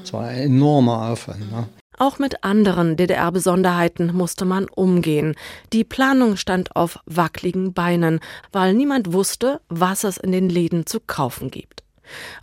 Das 0.00 0.12
war 0.12 0.28
ein 0.28 0.38
enormer 0.38 1.10
Aufwand. 1.10 1.50
Ne? 1.50 1.68
Auch 1.98 2.18
mit 2.18 2.44
anderen 2.44 2.96
DDR-Besonderheiten 2.96 4.14
musste 4.14 4.46
man 4.46 4.66
umgehen. 4.68 5.34
Die 5.74 5.84
Planung 5.84 6.36
stand 6.36 6.74
auf 6.74 6.98
wackligen 7.04 7.74
Beinen, 7.74 8.20
weil 8.52 8.72
niemand 8.72 9.12
wusste, 9.12 9.60
was 9.68 10.04
es 10.04 10.16
in 10.16 10.32
den 10.32 10.48
Läden 10.48 10.86
zu 10.86 11.00
kaufen 11.00 11.50
gibt. 11.50 11.82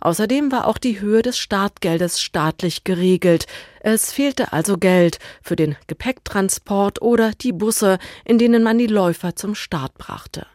Außerdem 0.00 0.52
war 0.52 0.66
auch 0.66 0.78
die 0.78 1.00
Höhe 1.00 1.22
des 1.22 1.38
Startgeldes 1.38 2.20
staatlich 2.20 2.84
geregelt. 2.84 3.46
Es 3.80 4.12
fehlte 4.12 4.52
also 4.52 4.78
Geld 4.78 5.18
für 5.42 5.56
den 5.56 5.76
Gepäcktransport 5.88 7.02
oder 7.02 7.32
die 7.32 7.52
Busse, 7.52 7.98
in 8.24 8.38
denen 8.38 8.62
man 8.62 8.78
die 8.78 8.86
Läufer 8.86 9.34
zum 9.34 9.54
Start 9.54 9.98
brachte. 9.98 10.46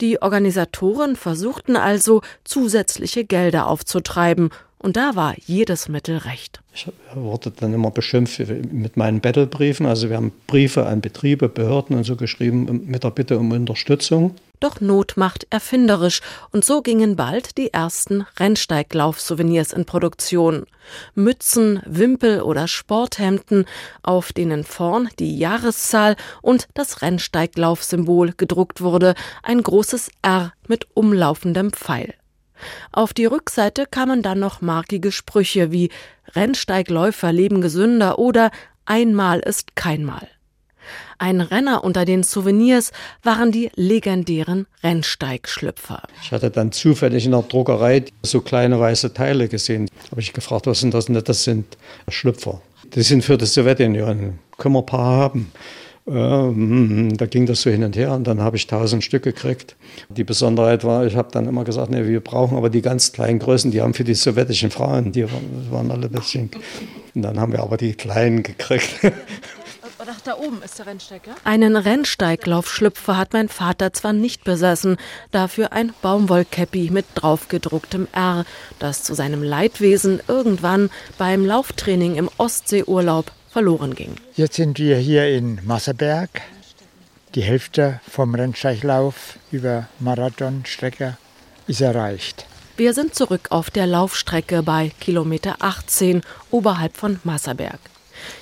Die 0.00 0.20
Organisatoren 0.20 1.16
versuchten 1.16 1.76
also, 1.76 2.22
zusätzliche 2.44 3.24
Gelder 3.24 3.68
aufzutreiben, 3.68 4.50
und 4.82 4.96
da 4.96 5.14
war 5.14 5.36
jedes 5.46 5.88
Mittel 5.88 6.16
recht. 6.16 6.60
Ich 6.74 6.90
wurde 7.14 7.52
dann 7.52 7.72
immer 7.72 7.92
beschimpft 7.92 8.40
mit 8.72 8.96
meinen 8.96 9.20
Battlebriefen. 9.20 9.86
Also 9.86 10.08
wir 10.08 10.16
haben 10.16 10.32
Briefe 10.48 10.86
an 10.86 11.00
Betriebe, 11.00 11.48
Behörden 11.48 11.96
und 11.96 12.02
so 12.02 12.16
geschrieben 12.16 12.82
mit 12.86 13.04
der 13.04 13.10
Bitte 13.10 13.38
um 13.38 13.52
Unterstützung. 13.52 14.34
Doch 14.62 14.80
Not 14.80 15.16
macht 15.16 15.48
erfinderisch 15.50 16.20
und 16.52 16.64
so 16.64 16.82
gingen 16.82 17.16
bald 17.16 17.58
die 17.58 17.72
ersten 17.72 18.24
Rennsteiglauf-Souvenirs 18.38 19.72
in 19.72 19.86
Produktion. 19.86 20.66
Mützen, 21.16 21.82
Wimpel 21.84 22.42
oder 22.42 22.68
Sporthemden, 22.68 23.64
auf 24.04 24.32
denen 24.32 24.62
vorn 24.62 25.08
die 25.18 25.36
Jahreszahl 25.36 26.14
und 26.42 26.68
das 26.74 27.02
Rennsteiglauf-Symbol 27.02 28.34
gedruckt 28.36 28.82
wurde, 28.82 29.16
ein 29.42 29.64
großes 29.64 30.12
R 30.22 30.52
mit 30.68 30.86
umlaufendem 30.94 31.72
Pfeil. 31.72 32.14
Auf 32.92 33.12
die 33.14 33.26
Rückseite 33.26 33.86
kamen 33.86 34.22
dann 34.22 34.38
noch 34.38 34.60
markige 34.60 35.10
Sprüche 35.10 35.72
wie 35.72 35.90
Rennsteigläufer 36.36 37.32
leben 37.32 37.60
gesünder 37.62 38.20
oder 38.20 38.52
Einmal 38.84 39.40
ist 39.40 39.74
keinmal. 39.74 40.28
Ein 41.18 41.40
Renner 41.40 41.84
unter 41.84 42.04
den 42.04 42.22
Souvenirs 42.22 42.92
waren 43.22 43.52
die 43.52 43.70
legendären 43.74 44.66
Rennsteigschlüpfer. 44.82 46.02
Ich 46.22 46.32
hatte 46.32 46.50
dann 46.50 46.72
zufällig 46.72 47.24
in 47.24 47.32
der 47.32 47.42
Druckerei 47.42 48.04
so 48.22 48.40
kleine 48.40 48.78
weiße 48.78 49.14
Teile 49.14 49.48
gesehen. 49.48 49.88
Habe 50.10 50.20
ich 50.20 50.32
gefragt, 50.32 50.66
was 50.66 50.80
sind 50.80 50.94
das? 50.94 51.06
Das 51.06 51.44
sind 51.44 51.76
Schlüpfer. 52.08 52.60
Die 52.94 53.02
sind 53.02 53.24
für 53.24 53.38
die 53.38 53.46
Sowjetunion. 53.46 54.38
Können 54.58 54.74
wir 54.74 54.80
ein 54.80 54.86
paar 54.86 55.16
haben? 55.16 55.52
Ähm, 56.04 57.16
da 57.16 57.26
ging 57.26 57.46
das 57.46 57.62
so 57.62 57.70
hin 57.70 57.84
und 57.84 57.96
her 57.96 58.12
und 58.12 58.26
dann 58.26 58.40
habe 58.40 58.56
ich 58.56 58.66
tausend 58.66 59.04
Stück 59.04 59.22
gekriegt. 59.22 59.76
Die 60.08 60.24
Besonderheit 60.24 60.82
war, 60.82 61.06
ich 61.06 61.14
habe 61.14 61.28
dann 61.30 61.46
immer 61.46 61.62
gesagt, 61.62 61.90
nee, 61.92 62.06
wir 62.06 62.20
brauchen 62.20 62.56
aber 62.56 62.70
die 62.70 62.82
ganz 62.82 63.12
kleinen 63.12 63.38
Größen, 63.38 63.70
die 63.70 63.80
haben 63.80 63.94
für 63.94 64.02
die 64.02 64.14
sowjetischen 64.14 64.72
Frauen, 64.72 65.12
die 65.12 65.24
waren 65.70 65.92
alle 65.92 66.06
ein 66.06 66.12
bisschen. 66.12 66.50
Und 67.14 67.22
dann 67.22 67.38
haben 67.38 67.52
wir 67.52 67.60
aber 67.60 67.76
die 67.76 67.94
kleinen 67.94 68.42
gekriegt. 68.42 68.98
Ach, 70.04 70.20
da 70.20 70.36
oben 70.36 70.62
ist 70.62 70.78
der 70.80 70.86
Rennsteig, 70.86 71.28
ja? 71.28 71.34
Einen 71.44 71.76
Rennsteiglaufschlüpfer 71.76 73.16
hat 73.16 73.32
mein 73.32 73.48
Vater 73.48 73.92
zwar 73.92 74.12
nicht 74.12 74.42
besessen, 74.42 74.96
dafür 75.30 75.72
ein 75.72 75.94
Baumwollkäppi 76.02 76.90
mit 76.90 77.06
draufgedrucktem 77.14 78.08
R, 78.12 78.44
das 78.80 79.04
zu 79.04 79.14
seinem 79.14 79.44
Leidwesen 79.44 80.20
irgendwann 80.26 80.90
beim 81.18 81.46
Lauftraining 81.46 82.16
im 82.16 82.28
Ostseeurlaub 82.36 83.30
verloren 83.48 83.94
ging. 83.94 84.16
Jetzt 84.34 84.56
sind 84.56 84.78
wir 84.78 84.96
hier 84.96 85.28
in 85.28 85.60
Masserberg. 85.64 86.30
Die 87.36 87.42
Hälfte 87.42 88.00
vom 88.10 88.34
Rennsteiglauf 88.34 89.38
über 89.52 89.88
Marathonstrecke 90.00 91.16
ist 91.68 91.80
erreicht. 91.80 92.46
Wir 92.76 92.92
sind 92.92 93.14
zurück 93.14 93.48
auf 93.50 93.70
der 93.70 93.86
Laufstrecke 93.86 94.64
bei 94.64 94.90
Kilometer 94.98 95.56
18 95.60 96.22
oberhalb 96.50 96.96
von 96.96 97.20
Masserberg. 97.22 97.78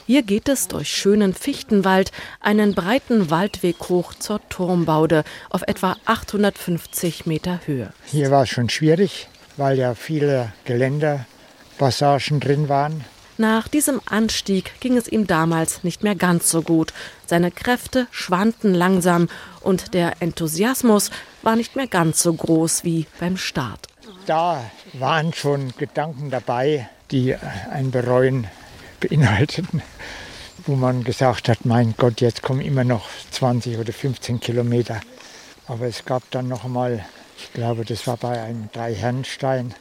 Hier 0.06 0.22
geht 0.22 0.48
es 0.48 0.68
durch 0.68 0.88
schönen 0.88 1.34
Fichtenwald 1.34 2.12
einen 2.40 2.74
breiten 2.74 3.30
Waldweg 3.30 3.76
hoch 3.88 4.14
zur 4.14 4.40
Turmbaude 4.48 5.24
auf 5.50 5.62
etwa 5.62 5.96
850 6.04 7.26
Meter 7.26 7.60
Höhe. 7.66 7.92
Hier 8.06 8.30
war 8.30 8.44
es 8.44 8.48
schon 8.48 8.68
schwierig, 8.68 9.28
weil 9.56 9.78
ja 9.78 9.94
viele 9.94 10.52
Geländerpassagen 10.64 12.40
drin 12.40 12.68
waren. 12.68 13.04
Nach 13.40 13.68
diesem 13.68 14.02
Anstieg 14.04 14.78
ging 14.80 14.98
es 14.98 15.08
ihm 15.08 15.26
damals 15.26 15.82
nicht 15.82 16.02
mehr 16.02 16.14
ganz 16.14 16.50
so 16.50 16.60
gut. 16.60 16.92
Seine 17.24 17.50
Kräfte 17.50 18.06
schwanden 18.10 18.74
langsam 18.74 19.28
und 19.62 19.94
der 19.94 20.20
Enthusiasmus 20.20 21.10
war 21.40 21.56
nicht 21.56 21.74
mehr 21.74 21.86
ganz 21.86 22.22
so 22.22 22.34
groß 22.34 22.84
wie 22.84 23.06
beim 23.18 23.38
Start. 23.38 23.86
Da 24.26 24.62
waren 24.92 25.32
schon 25.32 25.72
Gedanken 25.78 26.30
dabei, 26.30 26.90
die 27.10 27.34
ein 27.70 27.90
Bereuen 27.90 28.46
beinhalteten, 29.00 29.82
wo 30.66 30.76
man 30.76 31.04
gesagt 31.04 31.48
hat, 31.48 31.64
mein 31.64 31.94
Gott, 31.96 32.20
jetzt 32.20 32.42
kommen 32.42 32.60
immer 32.60 32.84
noch 32.84 33.08
20 33.30 33.78
oder 33.78 33.92
15 33.92 34.40
Kilometer. 34.40 35.00
Aber 35.66 35.86
es 35.86 36.04
gab 36.04 36.22
dann 36.30 36.48
noch 36.48 36.64
mal, 36.64 37.04
ich 37.38 37.52
glaube, 37.52 37.84
das 37.84 38.06
war 38.06 38.16
bei 38.16 38.40
einem 38.40 38.68
Dreiherrenstein, 38.72 39.74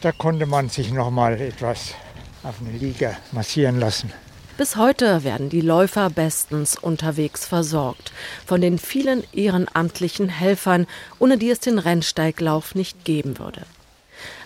da 0.00 0.12
konnte 0.12 0.46
man 0.46 0.68
sich 0.68 0.92
noch 0.92 1.10
mal 1.10 1.40
etwas 1.40 1.94
auf 2.42 2.56
eine 2.60 2.76
Liga 2.76 3.16
massieren 3.32 3.78
lassen. 3.78 4.12
Bis 4.56 4.76
heute 4.76 5.24
werden 5.24 5.48
die 5.48 5.62
Läufer 5.62 6.10
bestens 6.10 6.76
unterwegs 6.76 7.46
versorgt. 7.46 8.12
Von 8.44 8.60
den 8.60 8.78
vielen 8.78 9.24
ehrenamtlichen 9.32 10.28
Helfern, 10.28 10.86
ohne 11.18 11.38
die 11.38 11.48
es 11.48 11.60
den 11.60 11.78
Rennsteiglauf 11.78 12.74
nicht 12.74 13.04
geben 13.04 13.38
würde. 13.38 13.62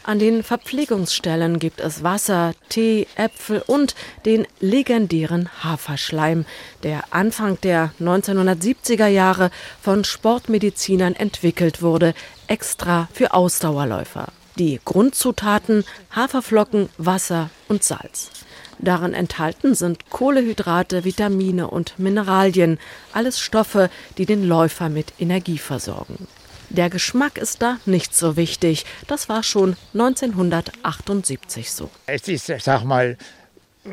An 0.06 0.18
den 0.18 0.42
Verpflegungsstellen 0.42 1.58
gibt 1.58 1.80
es 1.80 2.02
Wasser, 2.02 2.52
Tee, 2.68 3.06
Äpfel 3.16 3.62
und 3.66 3.94
den 4.26 4.46
legendären 4.60 5.48
Haferschleim, 5.64 6.44
der 6.82 7.04
Anfang 7.10 7.58
der 7.62 7.90
1970er 7.98 9.06
Jahre 9.06 9.50
von 9.80 10.04
Sportmedizinern 10.04 11.14
entwickelt 11.14 11.80
wurde, 11.80 12.12
extra 12.48 13.08
für 13.14 13.32
Ausdauerläufer. 13.32 14.26
Die 14.58 14.78
Grundzutaten 14.84 15.84
Haferflocken, 16.14 16.90
Wasser 16.98 17.48
und 17.68 17.82
Salz. 17.82 18.30
Darin 18.78 19.14
enthalten 19.14 19.74
sind 19.74 20.10
Kohlehydrate, 20.10 21.04
Vitamine 21.04 21.68
und 21.68 21.98
Mineralien, 21.98 22.78
alles 23.14 23.40
Stoffe, 23.40 23.88
die 24.18 24.26
den 24.26 24.44
Läufer 24.44 24.90
mit 24.90 25.14
Energie 25.18 25.56
versorgen. 25.56 26.28
Der 26.74 26.90
Geschmack 26.90 27.38
ist 27.38 27.62
da 27.62 27.78
nicht 27.86 28.16
so 28.16 28.36
wichtig. 28.36 28.84
Das 29.06 29.28
war 29.28 29.44
schon 29.44 29.76
1978 29.92 31.70
so. 31.70 31.88
Es 32.06 32.26
ist, 32.26 32.46
sag 32.46 32.82
mal, 32.82 33.16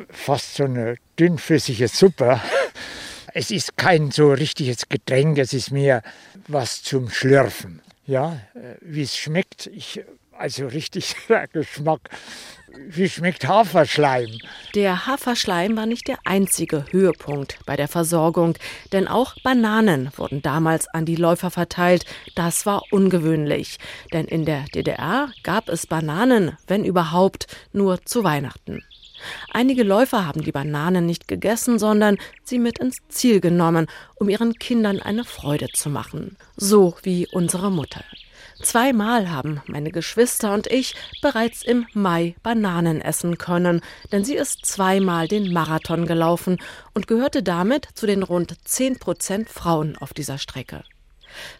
fast 0.10 0.56
so 0.56 0.64
eine 0.64 0.96
dünnflüssige 1.20 1.88
Suppe. 1.88 2.42
Es 3.34 3.52
ist 3.52 3.78
kein 3.78 4.10
so 4.10 4.32
richtiges 4.32 4.90
Getränk, 4.90 5.38
es 5.38 5.54
ist 5.54 5.72
mehr 5.72 6.02
was 6.48 6.82
zum 6.82 7.10
Schlürfen. 7.12 7.82
Ja, 8.08 8.42
wie 8.82 9.04
es 9.04 9.16
schmeckt, 9.16 9.68
ich, 9.68 10.02
also 10.42 10.68
richtig 10.68 11.16
Geschmack 11.54 12.10
wie 12.88 13.10
schmeckt 13.10 13.48
Haferschleim? 13.48 14.30
Der 14.76 15.06
Haferschleim 15.06 15.76
war 15.76 15.86
nicht 15.86 16.08
der 16.08 16.20
einzige 16.24 16.86
Höhepunkt 16.92 17.60
bei 17.66 17.76
der 17.76 17.88
Versorgung, 17.88 18.56
denn 18.92 19.08
auch 19.08 19.36
Bananen 19.44 20.10
wurden 20.16 20.42
damals 20.42 20.88
an 20.88 21.06
die 21.06 21.16
Läufer 21.16 21.52
verteilt. 21.52 22.06
Das 22.36 22.66
war 22.66 22.84
ungewöhnlich, 22.92 23.78
denn 24.14 24.26
in 24.26 24.46
der 24.46 24.66
DDR 24.74 25.30
gab 25.44 25.70
es 25.70 25.88
Bananen, 25.88 26.58
wenn 26.68 26.86
überhaupt, 26.86 27.48
nur 27.74 28.04
zu 28.06 28.24
Weihnachten. 28.24 28.84
Einige 29.52 29.84
Läufer 29.84 30.26
haben 30.26 30.42
die 30.42 30.52
Bananen 30.52 31.06
nicht 31.06 31.28
gegessen, 31.28 31.78
sondern 31.78 32.18
sie 32.44 32.58
mit 32.58 32.80
ins 32.80 32.98
Ziel 33.10 33.40
genommen, 33.40 33.88
um 34.16 34.30
ihren 34.30 34.54
Kindern 34.54 35.00
eine 35.00 35.26
Freude 35.26 35.68
zu 35.74 35.90
machen. 35.90 36.38
So 36.56 36.96
wie 37.04 37.28
unsere 37.32 37.70
Mutter. 37.70 38.04
Zweimal 38.63 39.32
haben 39.32 39.62
meine 39.65 39.91
Geschwister 39.91 40.53
und 40.53 40.68
ich 40.68 40.96
bereits 41.22 41.63
im 41.63 41.88
Mai 41.94 42.36
Bananen 42.44 43.01
essen 43.01 43.38
können, 43.38 43.82
denn 44.12 44.24
sie 44.24 44.36
ist 44.36 44.65
zweimal 44.65 45.27
den 45.27 45.51
Marathon 45.51 46.06
gelaufen 46.06 46.58
und 46.94 47.08
gehörte 47.08 47.41
damit 47.44 47.88
zu 47.96 48.06
den 48.06 48.24
rund 48.24 48.56
10 48.63 49.00
Prozent 49.00 49.50
Frauen 49.50 49.98
auf 49.98 50.13
dieser 50.13 50.38
Strecke. 50.38 50.84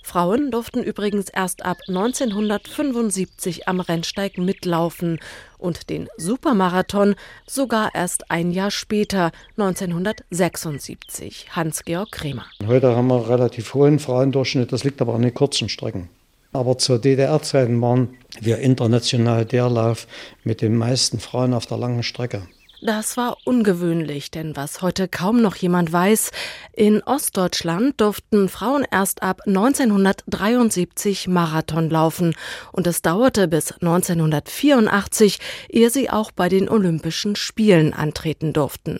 Frauen 0.03 0.51
durften 0.51 0.84
übrigens 0.84 1.29
erst 1.29 1.65
ab 1.65 1.77
1975 1.88 3.67
am 3.67 3.79
Rennsteig 3.79 4.38
mitlaufen 4.38 5.20
und 5.58 5.89
den 5.89 6.08
Supermarathon 6.17 7.15
sogar 7.48 7.96
erst 7.96 8.29
ein 8.29 8.51
Jahr 8.51 8.70
später, 8.72 9.31
1976. 9.58 11.48
Hans-Georg 11.55 12.12
Kremer. 12.12 12.46
Heute 12.65 12.96
haben 12.96 13.08
wir 13.08 13.29
relativ 13.29 13.74
hohen 13.74 14.00
Frauendurchschnitt, 14.00 14.72
das 14.72 14.84
liegt 14.84 15.01
aber 15.01 15.15
an 15.15 15.22
den 15.22 15.34
kurzen 15.34 15.70
Strecken. 15.70 16.10
Aber 16.53 16.77
zu 16.77 16.98
DDR-Zeiten 16.98 17.81
waren 17.81 18.17
wir 18.39 18.60
international 18.60 19.46
der 19.46 19.70
Lauf 19.70 20.08
mit 20.43 20.62
den 20.62 20.75
meisten 20.75 21.20
Frauen 21.20 21.53
auf 21.53 21.65
der 21.65 21.77
langen 21.77 22.03
Strecke. 22.03 22.43
Das 22.84 23.15
war 23.15 23.38
ungewöhnlich, 23.46 24.31
denn 24.31 24.55
was 24.55 24.81
heute 24.81 25.08
kaum 25.08 25.39
noch 25.39 25.55
jemand 25.55 25.93
weiß, 25.93 26.31
in 26.74 27.03
Ostdeutschland 27.03 28.01
durften 28.01 28.50
Frauen 28.50 28.88
erst 28.89 29.22
ab 29.22 29.41
1973 29.46 31.27
Marathon 31.27 31.91
laufen 31.91 32.34
und 32.72 32.88
es 32.88 33.03
dauerte 33.03 33.48
bis 33.48 33.74
1984, 33.74 35.38
ehe 35.70 35.91
sie 35.91 36.10
auch 36.10 36.31
bei 36.31 36.50
den 36.50 36.70
Olympischen 36.70 37.36
Spielen 37.36 37.93
antreten 37.93 38.51
durften. 38.51 39.00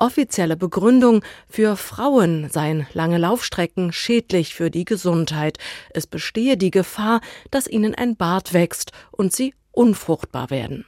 Offizielle 0.00 0.56
Begründung 0.56 1.22
für 1.46 1.76
Frauen 1.76 2.48
seien 2.48 2.86
lange 2.94 3.18
Laufstrecken 3.18 3.92
schädlich 3.92 4.54
für 4.54 4.70
die 4.70 4.86
Gesundheit. 4.86 5.58
Es 5.90 6.06
bestehe 6.06 6.56
die 6.56 6.70
Gefahr, 6.70 7.20
dass 7.50 7.66
ihnen 7.66 7.94
ein 7.94 8.16
Bart 8.16 8.54
wächst 8.54 8.92
und 9.10 9.34
sie 9.34 9.52
unfruchtbar 9.72 10.48
werden. 10.48 10.86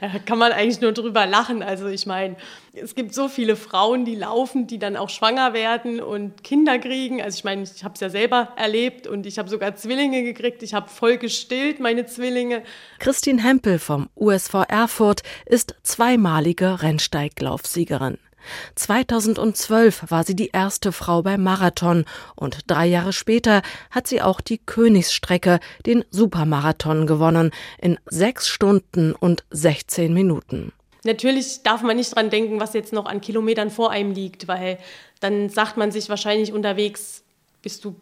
Da 0.00 0.18
kann 0.24 0.38
man 0.38 0.52
eigentlich 0.52 0.80
nur 0.80 0.92
drüber 0.92 1.26
lachen. 1.26 1.62
Also 1.62 1.88
ich 1.88 2.06
meine, 2.06 2.36
es 2.74 2.94
gibt 2.94 3.12
so 3.12 3.28
viele 3.28 3.56
Frauen, 3.56 4.04
die 4.04 4.14
laufen, 4.14 4.66
die 4.66 4.78
dann 4.78 4.96
auch 4.96 5.10
schwanger 5.10 5.52
werden 5.52 6.00
und 6.00 6.44
Kinder 6.44 6.78
kriegen. 6.78 7.20
Also 7.20 7.36
ich 7.38 7.44
meine, 7.44 7.62
ich 7.64 7.82
habe 7.82 7.94
es 7.94 8.00
ja 8.00 8.08
selber 8.08 8.52
erlebt 8.56 9.06
und 9.06 9.26
ich 9.26 9.38
habe 9.38 9.48
sogar 9.48 9.74
Zwillinge 9.74 10.22
gekriegt. 10.22 10.62
Ich 10.62 10.74
habe 10.74 10.88
voll 10.88 11.18
gestillt, 11.18 11.80
meine 11.80 12.06
Zwillinge. 12.06 12.62
Christine 13.00 13.42
Hempel 13.42 13.78
vom 13.78 14.08
USV 14.14 14.64
Erfurt 14.68 15.22
ist 15.46 15.74
zweimalige 15.82 16.82
Rennsteiglaufsiegerin. 16.82 18.18
2012 18.74 20.10
war 20.10 20.24
sie 20.24 20.36
die 20.36 20.50
erste 20.52 20.92
Frau 20.92 21.22
beim 21.22 21.42
Marathon 21.42 22.04
und 22.34 22.60
drei 22.66 22.86
Jahre 22.86 23.12
später 23.12 23.62
hat 23.90 24.06
sie 24.06 24.22
auch 24.22 24.40
die 24.40 24.58
Königsstrecke, 24.58 25.60
den 25.86 26.04
Supermarathon, 26.10 27.06
gewonnen 27.06 27.50
in 27.80 27.98
sechs 28.06 28.48
Stunden 28.48 29.12
und 29.12 29.44
16 29.50 30.12
Minuten. 30.12 30.72
Natürlich 31.04 31.62
darf 31.62 31.82
man 31.82 31.96
nicht 31.96 32.14
dran 32.14 32.30
denken, 32.30 32.60
was 32.60 32.74
jetzt 32.74 32.92
noch 32.92 33.06
an 33.06 33.20
Kilometern 33.20 33.70
vor 33.70 33.90
einem 33.90 34.12
liegt, 34.12 34.48
weil 34.48 34.78
dann 35.20 35.48
sagt 35.48 35.76
man 35.76 35.92
sich 35.92 36.08
wahrscheinlich 36.08 36.52
unterwegs, 36.52 37.22
bist 37.62 37.84
du 37.84 37.96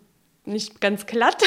nicht 0.44 0.80
ganz 0.80 1.06
glatt. 1.06 1.42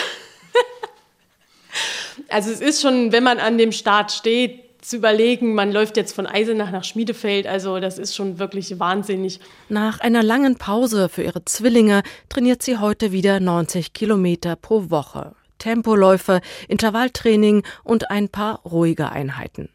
also 2.29 2.51
es 2.51 2.61
ist 2.61 2.81
schon, 2.81 3.11
wenn 3.11 3.23
man 3.23 3.39
an 3.39 3.57
dem 3.57 3.71
Start 3.71 4.11
steht, 4.11 4.68
zu 4.89 4.97
überlegen, 4.97 5.53
man 5.53 5.71
läuft 5.71 5.97
jetzt 5.97 6.13
von 6.13 6.25
Eisenach 6.25 6.71
nach 6.71 6.83
Schmiedefeld, 6.83 7.45
also 7.45 7.79
das 7.79 7.99
ist 7.99 8.15
schon 8.15 8.39
wirklich 8.39 8.79
wahnsinnig. 8.79 9.39
Nach 9.69 9.99
einer 9.99 10.23
langen 10.23 10.57
Pause 10.57 11.09
für 11.09 11.21
ihre 11.21 11.45
Zwillinge 11.45 12.01
trainiert 12.27 12.63
sie 12.63 12.79
heute 12.79 13.11
wieder 13.11 13.39
90 13.39 13.93
Kilometer 13.93 14.55
pro 14.55 14.89
Woche. 14.89 15.35
Tempoläufe, 15.59 16.41
Intervalltraining 16.67 17.63
und 17.83 18.09
ein 18.09 18.29
paar 18.29 18.61
ruhige 18.63 19.11
Einheiten. 19.11 19.69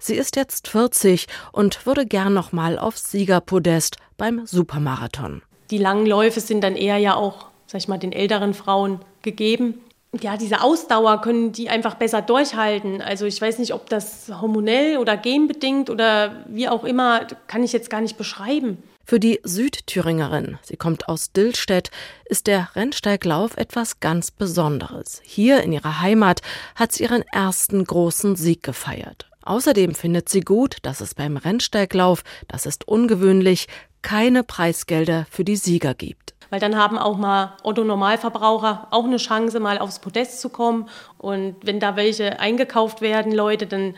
Sie 0.00 0.16
ist 0.16 0.34
jetzt 0.34 0.66
40 0.66 1.26
und 1.52 1.86
würde 1.86 2.04
gern 2.04 2.34
nochmal 2.34 2.76
aufs 2.76 3.12
Siegerpodest 3.12 3.98
beim 4.16 4.46
Supermarathon. 4.46 5.42
Die 5.70 5.78
langen 5.78 6.06
Läufe 6.06 6.40
sind 6.40 6.64
dann 6.64 6.74
eher 6.74 6.96
ja 6.96 7.14
auch, 7.14 7.46
sag 7.68 7.82
ich 7.82 7.86
mal, 7.86 7.98
den 7.98 8.10
älteren 8.10 8.54
Frauen 8.54 8.98
gegeben 9.22 9.74
ja, 10.18 10.36
diese 10.36 10.62
Ausdauer 10.62 11.20
können 11.20 11.52
die 11.52 11.68
einfach 11.68 11.94
besser 11.94 12.20
durchhalten. 12.20 13.00
Also 13.00 13.26
ich 13.26 13.40
weiß 13.40 13.58
nicht, 13.58 13.72
ob 13.72 13.88
das 13.88 14.30
hormonell 14.40 14.98
oder 14.98 15.16
genbedingt 15.16 15.88
oder 15.88 16.44
wie 16.48 16.68
auch 16.68 16.84
immer, 16.84 17.26
kann 17.46 17.62
ich 17.62 17.72
jetzt 17.72 17.90
gar 17.90 18.00
nicht 18.00 18.18
beschreiben. 18.18 18.82
Für 19.04 19.20
die 19.20 19.40
Südthüringerin, 19.42 20.58
sie 20.62 20.76
kommt 20.76 21.08
aus 21.08 21.32
Dillstedt, 21.32 21.90
ist 22.26 22.46
der 22.46 22.68
Rennsteiglauf 22.74 23.56
etwas 23.56 24.00
ganz 24.00 24.30
Besonderes. 24.30 25.20
Hier 25.24 25.62
in 25.62 25.72
ihrer 25.72 26.00
Heimat 26.00 26.42
hat 26.74 26.92
sie 26.92 27.04
ihren 27.04 27.22
ersten 27.22 27.84
großen 27.84 28.36
Sieg 28.36 28.62
gefeiert. 28.62 29.28
Außerdem 29.42 29.94
findet 29.94 30.28
sie 30.28 30.40
gut, 30.40 30.76
dass 30.82 31.00
es 31.00 31.14
beim 31.14 31.36
Rennsteiglauf, 31.36 32.22
das 32.46 32.66
ist 32.66 32.86
ungewöhnlich, 32.86 33.66
keine 34.02 34.44
Preisgelder 34.44 35.26
für 35.30 35.44
die 35.44 35.56
Sieger 35.56 35.94
gibt 35.94 36.34
weil 36.50 36.60
dann 36.60 36.76
haben 36.76 36.98
auch 36.98 37.16
mal 37.16 37.54
Otto-Normalverbraucher 37.62 38.88
auch 38.90 39.04
eine 39.04 39.16
Chance, 39.16 39.60
mal 39.60 39.78
aufs 39.78 40.00
Podest 40.00 40.40
zu 40.40 40.48
kommen. 40.48 40.88
Und 41.18 41.56
wenn 41.62 41.80
da 41.80 41.96
welche 41.96 42.38
eingekauft 42.40 43.00
werden, 43.00 43.32
Leute, 43.32 43.66
dann 43.66 43.94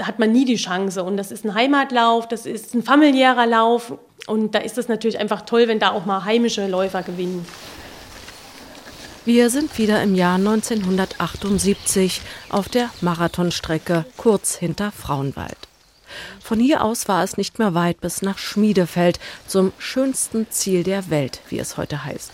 da 0.00 0.06
hat 0.06 0.18
man 0.18 0.32
nie 0.32 0.46
die 0.46 0.56
Chance. 0.56 1.04
Und 1.04 1.18
das 1.18 1.30
ist 1.30 1.44
ein 1.44 1.54
Heimatlauf, 1.54 2.26
das 2.26 2.46
ist 2.46 2.74
ein 2.74 2.82
familiärer 2.82 3.46
Lauf. 3.46 3.92
Und 4.26 4.54
da 4.54 4.60
ist 4.60 4.78
es 4.78 4.88
natürlich 4.88 5.18
einfach 5.18 5.42
toll, 5.42 5.68
wenn 5.68 5.78
da 5.78 5.90
auch 5.90 6.06
mal 6.06 6.24
heimische 6.24 6.66
Läufer 6.66 7.02
gewinnen. 7.02 7.46
Wir 9.26 9.50
sind 9.50 9.76
wieder 9.76 10.02
im 10.02 10.14
Jahr 10.14 10.36
1978 10.36 12.22
auf 12.48 12.70
der 12.70 12.88
Marathonstrecke 13.02 14.06
kurz 14.16 14.56
hinter 14.56 14.90
Frauenwald. 14.90 15.59
Von 16.42 16.60
hier 16.60 16.82
aus 16.82 17.08
war 17.08 17.24
es 17.24 17.36
nicht 17.36 17.58
mehr 17.58 17.74
weit 17.74 18.00
bis 18.00 18.22
nach 18.22 18.38
Schmiedefeld, 18.38 19.18
zum 19.46 19.72
schönsten 19.78 20.50
Ziel 20.50 20.82
der 20.82 21.10
Welt, 21.10 21.40
wie 21.48 21.58
es 21.58 21.76
heute 21.76 22.04
heißt. 22.04 22.32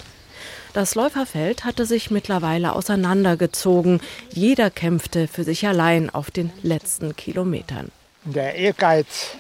Das 0.76 0.94
Läuferfeld 0.94 1.64
hatte 1.64 1.86
sich 1.86 2.10
mittlerweile 2.10 2.74
auseinandergezogen. 2.74 4.02
Jeder 4.30 4.68
kämpfte 4.70 5.26
für 5.26 5.42
sich 5.42 5.66
allein 5.66 6.10
auf 6.10 6.30
den 6.30 6.52
letzten 6.62 7.16
Kilometern. 7.16 7.90
Der 8.24 8.56
Ehrgeiz 8.56 9.36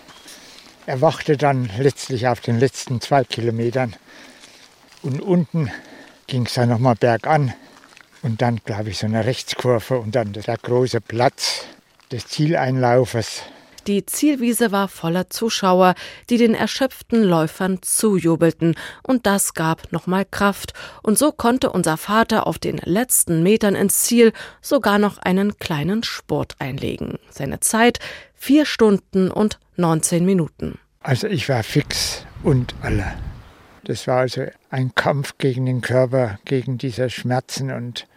erwachte 0.86 1.36
dann 1.36 1.70
letztlich 1.78 2.26
auf 2.26 2.40
den 2.40 2.58
letzten 2.58 3.02
zwei 3.02 3.24
Kilometern. 3.24 3.96
Und 5.02 5.20
unten 5.20 5.70
ging 6.26 6.46
es 6.46 6.54
dann 6.54 6.70
nochmal 6.70 6.94
bergan. 6.94 7.52
Und 8.22 8.40
dann, 8.40 8.60
glaube 8.64 8.90
ich, 8.90 8.98
so 8.98 9.06
eine 9.06 9.24
Rechtskurve 9.24 9.98
und 9.98 10.14
dann 10.14 10.32
der 10.32 10.56
große 10.56 11.00
Platz 11.00 11.66
des 12.10 12.26
Zieleinlaufes. 12.28 13.42
Die 13.86 14.04
Zielwiese 14.04 14.72
war 14.72 14.88
voller 14.88 15.30
Zuschauer, 15.30 15.94
die 16.28 16.38
den 16.38 16.54
erschöpften 16.54 17.22
Läufern 17.22 17.82
zujubelten, 17.82 18.74
und 19.04 19.26
das 19.26 19.54
gab 19.54 19.92
nochmal 19.92 20.24
Kraft, 20.24 20.72
und 21.04 21.16
so 21.16 21.30
konnte 21.30 21.70
unser 21.70 21.96
Vater 21.96 22.48
auf 22.48 22.58
den 22.58 22.78
letzten 22.78 23.44
Metern 23.44 23.76
ins 23.76 24.02
Ziel 24.02 24.32
sogar 24.60 24.98
noch 24.98 25.18
einen 25.18 25.58
kleinen 25.58 26.02
Sport 26.02 26.56
einlegen. 26.58 27.18
Seine 27.30 27.60
Zeit 27.60 28.00
vier 28.34 28.66
Stunden 28.66 29.30
und 29.30 29.60
19 29.76 30.24
Minuten. 30.24 30.78
Also 31.00 31.28
ich 31.28 31.48
war 31.48 31.62
fix 31.62 32.26
und 32.42 32.74
alle. 32.82 33.14
Das 33.84 34.08
war 34.08 34.18
also 34.18 34.46
ein 34.68 34.96
Kampf 34.96 35.38
gegen 35.38 35.64
den 35.66 35.80
Körper, 35.80 36.40
gegen 36.44 36.76
diese 36.76 37.08
Schmerzen 37.08 37.70
und 37.70 38.08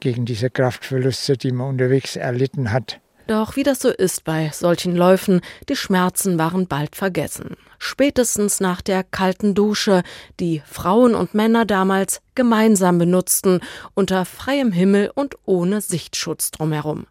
gegen 0.00 0.24
diese 0.24 0.50
Kraftverluste, 0.50 1.36
die 1.36 1.52
man 1.52 1.68
unterwegs 1.68 2.16
erlitten 2.16 2.72
hat. 2.72 3.00
Doch 3.26 3.56
wie 3.56 3.62
das 3.62 3.80
so 3.80 3.88
ist 3.88 4.24
bei 4.24 4.50
solchen 4.52 4.94
Läufen, 4.94 5.40
die 5.68 5.76
Schmerzen 5.76 6.38
waren 6.38 6.66
bald 6.66 6.94
vergessen. 6.94 7.56
Spätestens 7.78 8.60
nach 8.60 8.82
der 8.82 9.02
kalten 9.02 9.54
Dusche, 9.54 10.02
die 10.40 10.62
Frauen 10.66 11.14
und 11.14 11.34
Männer 11.34 11.64
damals 11.64 12.20
gemeinsam 12.34 12.98
benutzten, 12.98 13.60
unter 13.94 14.26
freiem 14.26 14.72
Himmel 14.72 15.10
und 15.14 15.36
ohne 15.46 15.80
Sichtschutz 15.80 16.50
drumherum. 16.50 17.06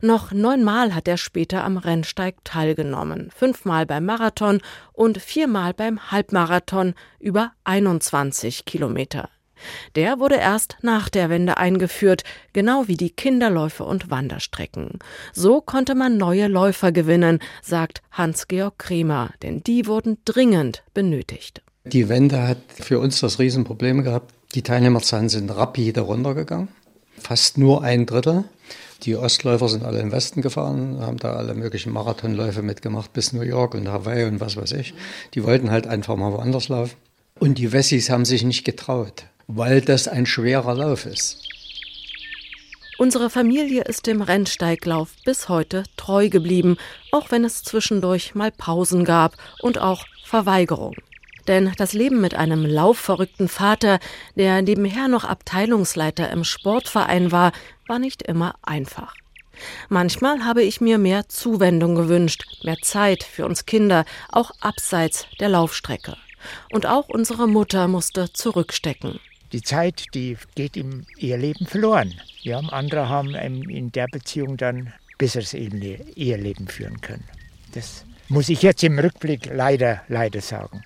Noch 0.00 0.32
neunmal 0.32 0.92
hat 0.92 1.06
er 1.06 1.16
später 1.16 1.62
am 1.62 1.76
Rennsteig 1.76 2.36
teilgenommen, 2.42 3.30
fünfmal 3.30 3.86
beim 3.86 4.04
Marathon 4.04 4.60
und 4.92 5.18
viermal 5.18 5.72
beim 5.72 6.10
Halbmarathon 6.10 6.94
über 7.20 7.52
21 7.62 8.64
Kilometer. 8.64 9.28
Der 9.94 10.18
wurde 10.18 10.36
erst 10.36 10.76
nach 10.82 11.08
der 11.08 11.30
Wende 11.30 11.56
eingeführt, 11.56 12.24
genau 12.52 12.88
wie 12.88 12.96
die 12.96 13.10
Kinderläufe 13.10 13.84
und 13.84 14.10
Wanderstrecken. 14.10 14.98
So 15.32 15.60
konnte 15.60 15.94
man 15.94 16.16
neue 16.16 16.48
Läufer 16.48 16.92
gewinnen, 16.92 17.38
sagt 17.62 18.02
Hans-Georg 18.12 18.78
Kremer, 18.78 19.30
denn 19.42 19.62
die 19.62 19.86
wurden 19.86 20.18
dringend 20.24 20.82
benötigt. 20.94 21.62
Die 21.84 22.08
Wende 22.08 22.46
hat 22.46 22.58
für 22.72 23.00
uns 23.00 23.20
das 23.20 23.38
Riesenproblem 23.38 24.04
gehabt. 24.04 24.32
Die 24.54 24.62
Teilnehmerzahlen 24.62 25.28
sind 25.28 25.50
rapide 25.50 26.02
runtergegangen. 26.02 26.68
Fast 27.18 27.58
nur 27.58 27.82
ein 27.82 28.06
Drittel. 28.06 28.44
Die 29.02 29.16
Ostläufer 29.16 29.68
sind 29.68 29.84
alle 29.84 30.00
im 30.00 30.12
Westen 30.12 30.42
gefahren, 30.42 31.00
haben 31.00 31.16
da 31.16 31.32
alle 31.32 31.54
möglichen 31.54 31.92
Marathonläufe 31.92 32.62
mitgemacht 32.62 33.12
bis 33.12 33.32
New 33.32 33.42
York 33.42 33.74
und 33.74 33.88
Hawaii 33.88 34.26
und 34.26 34.40
was 34.40 34.56
weiß 34.56 34.72
ich. 34.72 34.94
Die 35.34 35.42
wollten 35.42 35.70
halt 35.70 35.88
einfach 35.88 36.14
mal 36.14 36.32
woanders 36.32 36.68
laufen. 36.68 36.94
Und 37.40 37.58
die 37.58 37.72
Wessis 37.72 38.10
haben 38.10 38.24
sich 38.24 38.44
nicht 38.44 38.64
getraut 38.64 39.24
weil 39.54 39.80
das 39.80 40.08
ein 40.08 40.26
schwerer 40.26 40.74
Lauf 40.74 41.06
ist. 41.06 41.38
Unsere 42.98 43.30
Familie 43.30 43.82
ist 43.82 44.06
dem 44.06 44.22
Rennsteiglauf 44.22 45.10
bis 45.24 45.48
heute 45.48 45.82
treu 45.96 46.28
geblieben, 46.28 46.76
auch 47.10 47.30
wenn 47.30 47.44
es 47.44 47.62
zwischendurch 47.62 48.34
mal 48.34 48.52
Pausen 48.52 49.04
gab 49.04 49.34
und 49.60 49.78
auch 49.78 50.04
Verweigerung. 50.24 50.94
Denn 51.48 51.72
das 51.76 51.92
Leben 51.92 52.20
mit 52.20 52.34
einem 52.34 52.64
laufverrückten 52.64 53.48
Vater, 53.48 53.98
der 54.36 54.62
nebenher 54.62 55.08
noch 55.08 55.24
Abteilungsleiter 55.24 56.30
im 56.30 56.44
Sportverein 56.44 57.32
war, 57.32 57.52
war 57.88 57.98
nicht 57.98 58.22
immer 58.22 58.54
einfach. 58.62 59.14
Manchmal 59.88 60.44
habe 60.44 60.62
ich 60.62 60.80
mir 60.80 60.98
mehr 60.98 61.28
Zuwendung 61.28 61.96
gewünscht, 61.96 62.44
mehr 62.62 62.78
Zeit 62.82 63.24
für 63.24 63.44
uns 63.44 63.66
Kinder, 63.66 64.04
auch 64.30 64.52
abseits 64.60 65.26
der 65.40 65.48
Laufstrecke. 65.48 66.16
Und 66.72 66.86
auch 66.86 67.08
unsere 67.08 67.48
Mutter 67.48 67.88
musste 67.88 68.32
zurückstecken 68.32 69.18
die 69.52 69.62
Zeit, 69.62 70.06
die 70.14 70.36
geht 70.54 70.76
im 70.76 71.04
Eheleben 71.18 71.66
verloren. 71.66 72.14
Ja, 72.42 72.58
andere 72.58 73.08
haben 73.08 73.34
in 73.34 73.92
der 73.92 74.06
Beziehung 74.08 74.56
dann 74.56 74.92
besseres 75.18 75.54
Eheleben 75.54 76.68
führen 76.68 77.00
können. 77.00 77.24
Das 77.72 78.04
muss 78.28 78.48
ich 78.48 78.62
jetzt 78.62 78.82
im 78.82 78.98
Rückblick 78.98 79.50
leider, 79.52 80.02
leider 80.08 80.40
sagen. 80.40 80.82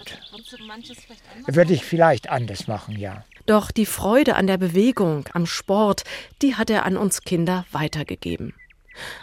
Würde 1.47 1.75
ich 1.75 1.85
vielleicht 1.85 2.29
anders 2.29 2.67
machen, 2.67 2.99
ja. 2.99 3.25
Doch 3.47 3.71
die 3.71 3.87
Freude 3.87 4.35
an 4.35 4.49
der 4.49 4.59
Bewegung, 4.59 5.29
am 5.33 5.47
Sport, 5.47 6.03
die 6.43 6.57
hat 6.57 6.69
er 6.69 6.85
an 6.85 6.97
uns 6.97 7.23
Kinder 7.23 7.65
weitergegeben. 7.71 8.53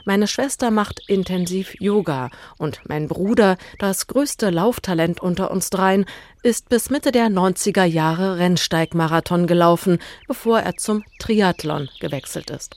Meine 0.05 0.27
Schwester 0.27 0.71
macht 0.71 1.01
intensiv 1.07 1.75
Yoga 1.79 2.29
und 2.57 2.81
mein 2.87 3.07
Bruder, 3.07 3.57
das 3.79 4.07
größte 4.07 4.49
Lauftalent 4.49 5.21
unter 5.21 5.51
uns 5.51 5.69
dreien, 5.69 6.05
ist 6.41 6.69
bis 6.69 6.89
Mitte 6.89 7.11
der 7.11 7.27
90er 7.27 7.85
Jahre 7.85 8.37
Rennsteigmarathon 8.37 9.47
gelaufen, 9.47 9.99
bevor 10.27 10.59
er 10.59 10.77
zum 10.77 11.03
Triathlon 11.19 11.89
gewechselt 11.99 12.49
ist. 12.49 12.75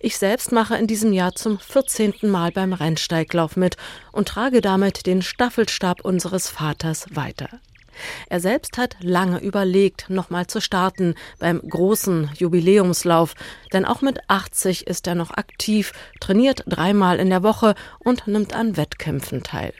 Ich 0.00 0.16
selbst 0.16 0.52
mache 0.52 0.76
in 0.76 0.86
diesem 0.86 1.12
Jahr 1.12 1.34
zum 1.34 1.58
14. 1.58 2.14
Mal 2.22 2.52
beim 2.52 2.72
Rennsteiglauf 2.72 3.56
mit 3.56 3.76
und 4.12 4.28
trage 4.28 4.60
damit 4.60 5.06
den 5.06 5.22
Staffelstab 5.22 6.04
unseres 6.04 6.48
Vaters 6.48 7.06
weiter. 7.10 7.48
Er 8.28 8.40
selbst 8.40 8.78
hat 8.78 8.96
lange 9.00 9.38
überlegt, 9.38 10.10
nochmal 10.10 10.46
zu 10.46 10.60
starten 10.60 11.14
beim 11.38 11.60
großen 11.60 12.30
Jubiläumslauf, 12.36 13.34
denn 13.72 13.84
auch 13.84 14.02
mit 14.02 14.18
80 14.28 14.86
ist 14.86 15.06
er 15.06 15.14
noch 15.14 15.30
aktiv, 15.30 15.92
trainiert 16.20 16.64
dreimal 16.66 17.18
in 17.18 17.30
der 17.30 17.42
Woche 17.42 17.74
und 17.98 18.26
nimmt 18.26 18.54
an 18.54 18.76
Wettkämpfen 18.76 19.42
teil. 19.42 19.72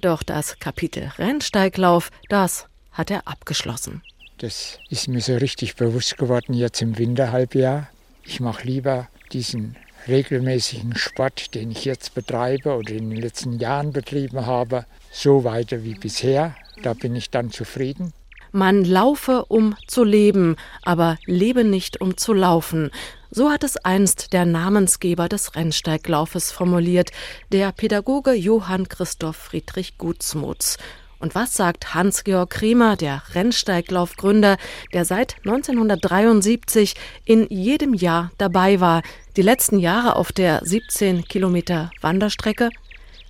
Doch 0.00 0.22
das 0.22 0.58
Kapitel 0.58 1.12
Rennsteiglauf, 1.18 2.10
das 2.28 2.66
hat 2.92 3.10
er 3.10 3.26
abgeschlossen. 3.26 4.02
Das 4.38 4.78
ist 4.90 5.08
mir 5.08 5.20
so 5.20 5.36
richtig 5.36 5.76
bewusst 5.76 6.18
geworden 6.18 6.54
jetzt 6.54 6.82
im 6.82 6.98
Winterhalbjahr. 6.98 7.88
Ich 8.24 8.40
mache 8.40 8.66
lieber 8.66 9.08
diesen 9.32 9.76
regelmäßigen 10.08 10.96
Sport, 10.96 11.54
den 11.54 11.70
ich 11.70 11.84
jetzt 11.84 12.14
betreibe 12.14 12.76
oder 12.76 12.90
in 12.90 13.10
den 13.10 13.20
letzten 13.20 13.58
Jahren 13.58 13.92
betrieben 13.92 14.46
habe, 14.46 14.84
so 15.10 15.44
weiter 15.44 15.84
wie 15.84 15.94
bisher. 15.94 16.56
Da 16.82 16.94
bin 16.94 17.14
ich 17.14 17.30
dann 17.30 17.50
zufrieden. 17.50 18.12
Man 18.50 18.84
laufe, 18.84 19.46
um 19.46 19.76
zu 19.86 20.04
leben, 20.04 20.56
aber 20.82 21.16
lebe 21.24 21.64
nicht, 21.64 22.00
um 22.00 22.18
zu 22.18 22.34
laufen. 22.34 22.90
So 23.30 23.50
hat 23.50 23.64
es 23.64 23.78
einst 23.78 24.34
der 24.34 24.44
Namensgeber 24.44 25.28
des 25.28 25.54
Rennsteiglaufes 25.54 26.52
formuliert, 26.52 27.12
der 27.50 27.72
Pädagoge 27.72 28.34
Johann 28.34 28.88
Christoph 28.88 29.36
Friedrich 29.36 29.96
Gutsmuths. 29.96 30.76
Und 31.18 31.34
was 31.34 31.54
sagt 31.54 31.94
Hans-Georg 31.94 32.50
Kremer, 32.50 32.96
der 32.96 33.22
Rennsteiglaufgründer, 33.32 34.58
der 34.92 35.04
seit 35.04 35.36
1973 35.46 36.94
in 37.24 37.46
jedem 37.48 37.94
Jahr 37.94 38.32
dabei 38.36 38.80
war, 38.80 39.02
die 39.36 39.42
letzten 39.42 39.78
Jahre 39.78 40.16
auf 40.16 40.32
der 40.32 40.60
17 40.62 41.24
Kilometer 41.24 41.90
Wanderstrecke? 42.00 42.68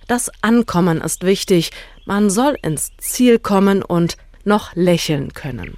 Das 0.07 0.29
Ankommen 0.41 0.99
ist 0.99 1.23
wichtig. 1.23 1.71
Man 2.05 2.29
soll 2.29 2.57
ins 2.61 2.91
Ziel 2.97 3.39
kommen 3.39 3.81
und 3.81 4.17
noch 4.43 4.75
lächeln 4.75 5.33
können. 5.33 5.77